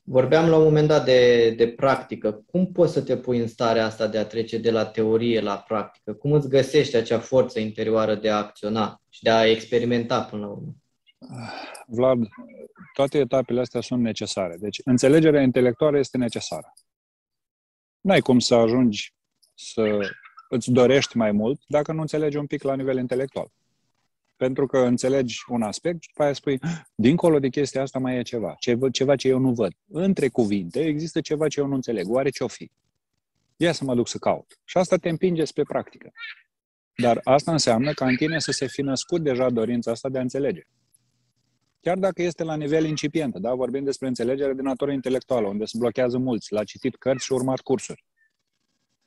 [0.10, 2.44] Vorbeam la un moment dat de, de practică.
[2.52, 5.58] Cum poți să te pui în starea asta de a trece de la teorie la
[5.58, 6.14] practică?
[6.14, 10.52] Cum îți găsești acea forță interioară de a acționa și de a experimenta până la
[10.52, 10.76] urmă?
[11.88, 12.18] Vlad,
[12.94, 14.58] toate etapele astea sunt necesare.
[14.60, 16.74] Deci, înțelegerea intelectuală este necesară.
[18.02, 19.14] N-ai cum să ajungi
[19.54, 20.00] să
[20.50, 23.52] îți dorești mai mult dacă nu înțelegi un pic la nivel intelectual
[24.38, 26.60] pentru că înțelegi un aspect și după aia spui,
[26.96, 28.56] dincolo de chestia asta mai e ceva,
[28.92, 29.72] ceva ce eu nu văd.
[29.88, 32.10] Între cuvinte există ceva ce eu nu înțeleg.
[32.10, 32.72] Oare ce-o fi?
[33.56, 34.60] Ia să mă duc să caut.
[34.64, 36.12] Și asta te împinge spre practică.
[36.96, 40.22] Dar asta înseamnă ca în tine să se fi născut deja dorința asta de a
[40.22, 40.62] înțelege.
[41.80, 43.54] Chiar dacă este la nivel incipient, da?
[43.54, 47.60] vorbim despre înțelegere de natură intelectuală, unde se blochează mulți, la citit cărți și urmat
[47.60, 48.06] cursuri.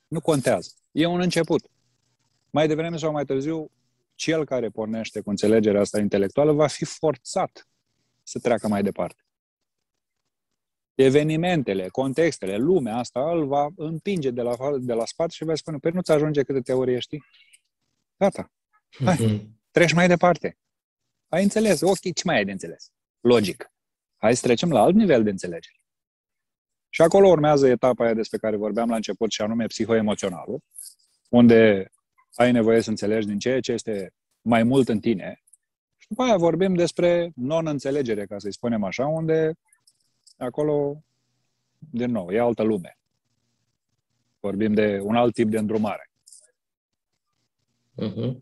[0.09, 0.71] Nu contează.
[0.93, 1.69] E un început.
[2.51, 3.71] Mai devreme sau mai târziu,
[4.21, 7.69] cel care pornește cu înțelegerea asta intelectuală va fi forțat
[8.23, 9.23] să treacă mai departe.
[10.95, 15.79] Evenimentele, contextele, lumea asta îl va împinge de la, de la spate și va spune,
[15.79, 17.25] păi nu-ți ajunge câte teorie știi?
[18.17, 18.53] Gata.
[19.05, 19.61] Hai, mm-hmm.
[19.71, 20.59] treci mai departe.
[21.29, 21.81] Ai înțeles?
[21.81, 22.93] Ok, ce mai ai de înțeles?
[23.21, 23.73] Logic.
[24.17, 25.81] Hai să trecem la alt nivel de înțelegere.
[26.89, 30.61] Și acolo urmează etapa aia despre care vorbeam la început, și anume psihoemoționalul,
[31.29, 31.91] unde
[32.35, 34.13] ai nevoie să înțelegi din ceea ce este
[34.43, 35.43] mai mult în tine.
[35.97, 39.53] Și după aia vorbim despre non-înțelegere, ca să-i spunem așa, unde
[40.37, 41.03] acolo,
[41.79, 42.99] din nou, e altă lume.
[44.41, 46.11] Vorbim de un alt tip de îndrumare.
[48.03, 48.37] Uh-huh.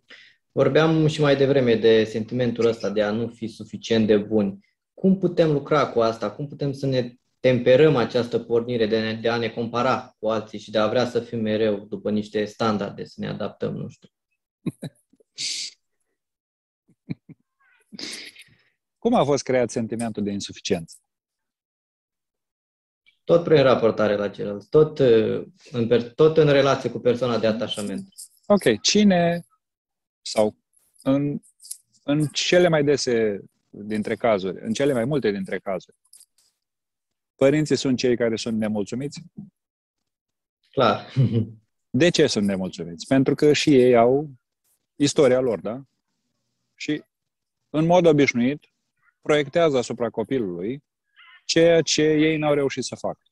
[0.53, 4.66] Vorbeam și mai devreme de sentimentul ăsta de a nu fi suficient de buni.
[4.95, 6.30] Cum putem lucra cu asta?
[6.30, 10.59] Cum putem să ne temperăm această pornire de, ne, de a ne compara cu alții
[10.59, 14.09] și de a vrea să fim mereu după niște standarde, să ne adaptăm, nu știu.
[18.99, 20.97] Cum a fost creat sentimentul de insuficiență?
[23.24, 28.09] Tot prin raportare la ceilalți, tot uh, în, tot în relație cu persoana de atașament.
[28.47, 28.80] Ok.
[28.80, 29.47] Cine
[30.22, 30.57] sau
[31.03, 31.41] în,
[32.03, 35.97] în cele mai dese dintre cazuri, în cele mai multe dintre cazuri,
[37.39, 39.22] Părinții sunt cei care sunt nemulțumiți?
[40.70, 41.12] Clar.
[41.91, 43.07] De ce sunt nemulțumiți?
[43.07, 44.30] Pentru că și ei au
[44.95, 45.82] istoria lor, da?
[46.74, 47.03] Și,
[47.70, 48.64] în mod obișnuit,
[49.20, 50.84] proiectează asupra copilului
[51.45, 53.22] ceea ce ei n-au reușit să facă.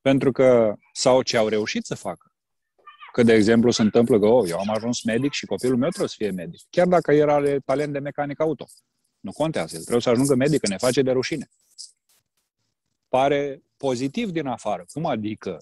[0.00, 2.32] Pentru că, sau ce au reușit să facă.
[3.12, 6.08] Că, de exemplu, se întâmplă că, oh, eu am ajuns medic și copilul meu trebuie
[6.08, 6.60] să fie medic.
[6.70, 8.66] Chiar dacă el are talent de mecanic auto.
[9.26, 9.74] Nu contează.
[9.74, 11.50] El trebuie să ajungă medic, că ne face de rușine
[13.08, 14.84] pare pozitiv din afară.
[14.92, 15.58] Cum adică?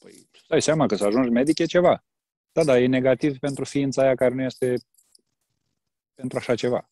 [0.00, 2.04] Păi, stai seama că să ajungi medic e ceva.
[2.52, 4.74] Da, da, e negativ pentru ființa aia care nu este
[6.14, 6.90] pentru așa ceva.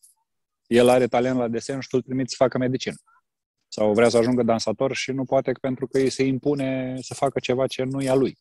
[0.67, 2.95] El are talent la desen și tu îl trimiți să facă medicină.
[3.67, 7.39] Sau vrea să ajungă dansator și nu poate pentru că îi se impune să facă
[7.39, 8.37] ceva ce nu e a lui.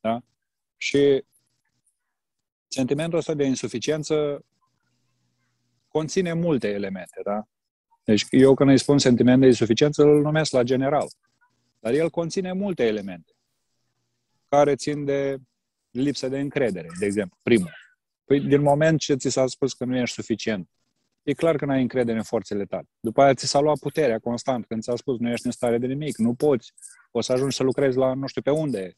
[0.00, 0.20] Da?
[0.76, 1.24] Și
[2.68, 4.44] sentimentul ăsta de insuficiență
[5.92, 7.46] conține multe elemente, da?
[8.04, 11.06] Deci eu când îi spun sentiment de insuficiență, îl numesc la general.
[11.78, 13.32] Dar el conține multe elemente
[14.48, 15.36] care țin de
[15.90, 17.72] lipsă de încredere, de exemplu, primul.
[18.24, 20.68] Păi din moment ce ți s-a spus că nu ești suficient,
[21.22, 22.88] e clar că nu ai încredere în forțele tale.
[23.00, 25.86] După aia ți s-a luat puterea constant când ți-a spus nu ești în stare de
[25.86, 26.72] nimic, nu poți,
[27.10, 28.96] o să ajungi să lucrezi la nu știu pe unde,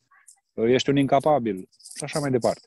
[0.55, 2.63] ești un incapabil și așa mai departe.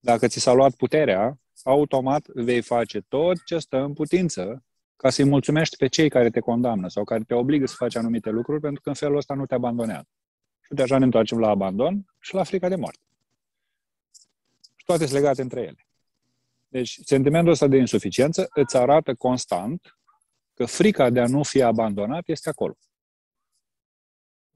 [0.00, 4.64] Dacă ți s-a luat puterea, automat vei face tot ce stă în putință
[4.96, 8.30] ca să-i mulțumești pe cei care te condamnă sau care te obligă să faci anumite
[8.30, 10.08] lucruri, pentru că în felul ăsta nu te abandonează.
[10.60, 13.00] Și deja ne întoarcem la abandon și la frica de moarte.
[14.76, 15.86] Și toate sunt legate între ele.
[16.68, 19.98] Deci, sentimentul ăsta de insuficiență îți arată constant
[20.54, 22.76] că frica de a nu fi abandonat este acolo.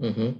[0.04, 0.34] Uh-huh.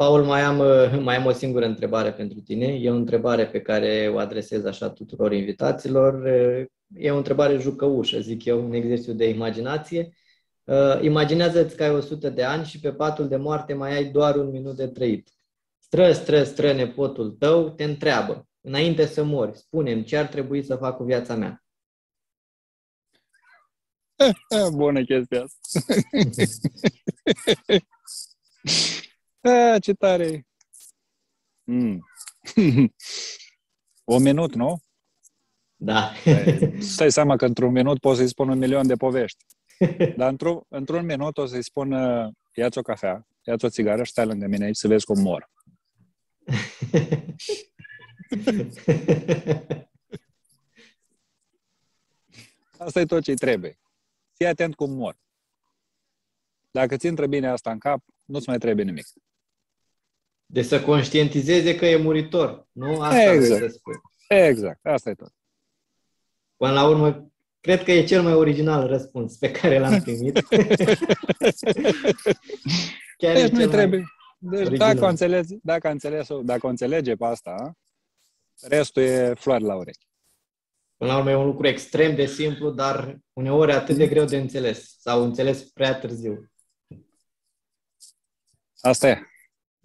[0.00, 2.66] Paul, mai am, uh, mai am o singură întrebare pentru tine.
[2.66, 6.22] E o întrebare pe care o adresez așa tuturor invitaților.
[6.22, 10.14] Uh, e o întrebare jucăușă, zic eu, un exercițiu de imaginație.
[10.64, 14.36] Uh, imaginează-ți că ai 100 de ani și pe patul de moarte mai ai doar
[14.36, 15.28] un minut de trăit.
[15.78, 20.76] Stră, stră, stră, nepotul tău te întreabă, înainte să mori, spune ce ar trebui să
[20.76, 21.64] fac cu viața mea.
[24.72, 25.94] Bună chestia asta.
[29.40, 30.46] A, ce tare!
[31.64, 32.00] Mm.
[34.04, 34.78] o minut, nu?
[35.76, 36.12] Da.
[36.78, 39.44] Stai seama că într-un minut poți să-i spun un milion de povești.
[40.16, 41.90] Dar într-un, într-un minut o să-i spun
[42.54, 45.50] ia-ți o cafea, ia-ți o țigară și stai lângă mine aici să vezi cum mor.
[52.78, 53.78] Asta e tot ce trebuie.
[54.34, 55.18] Fii atent cum mor.
[56.70, 59.06] Dacă ți intră bine asta în cap, nu-ți mai trebuie nimic.
[60.52, 63.00] De să conștientizeze că e muritor, nu?
[63.00, 63.60] Asta exact.
[63.60, 63.94] să spui.
[64.28, 65.32] Exact, asta e tot.
[66.56, 70.40] Până la urmă, cred că e cel mai original răspuns pe care l-am primit.
[73.16, 74.04] Chiar deci nu trebuie.
[74.38, 77.76] Deci dacă o, înțelegi, dacă, înțeles, dacă o înțelege pe asta,
[78.60, 80.08] restul e floare la urechi.
[80.96, 84.36] Până la urmă e un lucru extrem de simplu, dar uneori atât de greu de
[84.36, 86.50] înțeles sau înțeles prea târziu.
[88.80, 89.29] Asta e.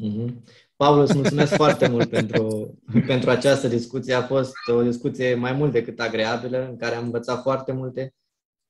[0.04, 0.44] Mm-hmm.
[0.76, 2.74] Paul, îți mulțumesc foarte mult pentru,
[3.08, 4.14] pentru această discuție.
[4.14, 8.14] A fost o discuție mai mult decât agreabilă, în care am învățat foarte multe.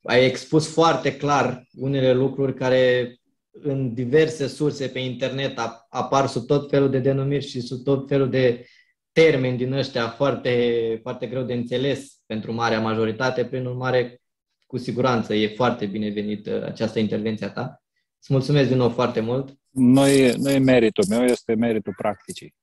[0.03, 3.15] Ai expus foarte clar unele lucruri care
[3.51, 5.59] în diverse surse pe internet
[5.89, 8.65] apar sub tot felul de denumiri și sub tot felul de
[9.11, 13.45] termeni din ăștia foarte, foarte greu de înțeles pentru marea majoritate.
[13.45, 14.21] Prin urmare,
[14.65, 17.83] cu siguranță e foarte binevenită această intervenție a ta.
[18.19, 19.57] Îți mulțumesc din nou foarte mult.
[19.75, 22.55] Nu e, nu e meritul meu, este meritul practicii.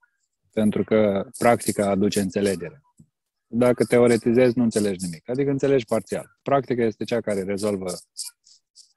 [0.53, 2.83] Pentru că practica aduce înțelegere.
[3.47, 5.29] Dacă teoretizezi, nu înțelegi nimic.
[5.29, 6.39] Adică înțelegi parțial.
[6.43, 7.93] Practica este cea care rezolvă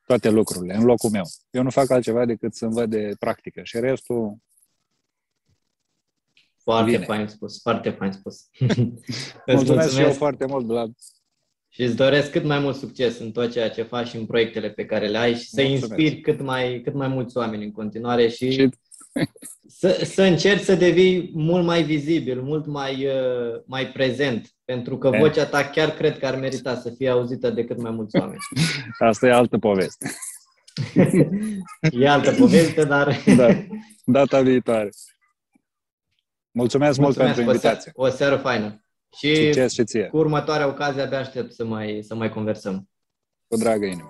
[0.05, 1.23] toate lucrurile, în locul meu.
[1.49, 4.37] Eu nu fac altceva decât să învăț de practică și restul
[6.57, 7.03] foarte Bine.
[7.03, 8.49] fain spus, foarte fain spus.
[8.59, 10.91] mulțumesc, mulțumesc și eu foarte mult, Vlad.
[11.75, 14.69] Și îți doresc cât mai mult succes în tot ceea ce faci și în proiectele
[14.69, 16.01] pe care le ai și să mulțumesc.
[16.01, 18.69] inspiri cât mai, cât mai mulți oameni în continuare și, și...
[19.79, 25.09] să, să încerci să devii mult mai vizibil, mult mai, uh, mai prezent, pentru că
[25.09, 28.39] vocea ta chiar cred că ar merita să fie auzită de cât mai mulți oameni.
[29.09, 30.11] Asta e altă poveste.
[31.99, 33.17] e altă poveste, dar...
[33.35, 33.65] da,
[34.05, 34.89] data viitoare.
[36.51, 37.91] Mulțumesc, Mulțumesc mult pentru invitație.
[37.95, 38.84] O seară faină.
[39.17, 40.07] Și Succes și ție.
[40.07, 42.89] cu următoarea ocazie abia aștept să mai, să mai conversăm.
[43.47, 44.09] Cu dragă inimă.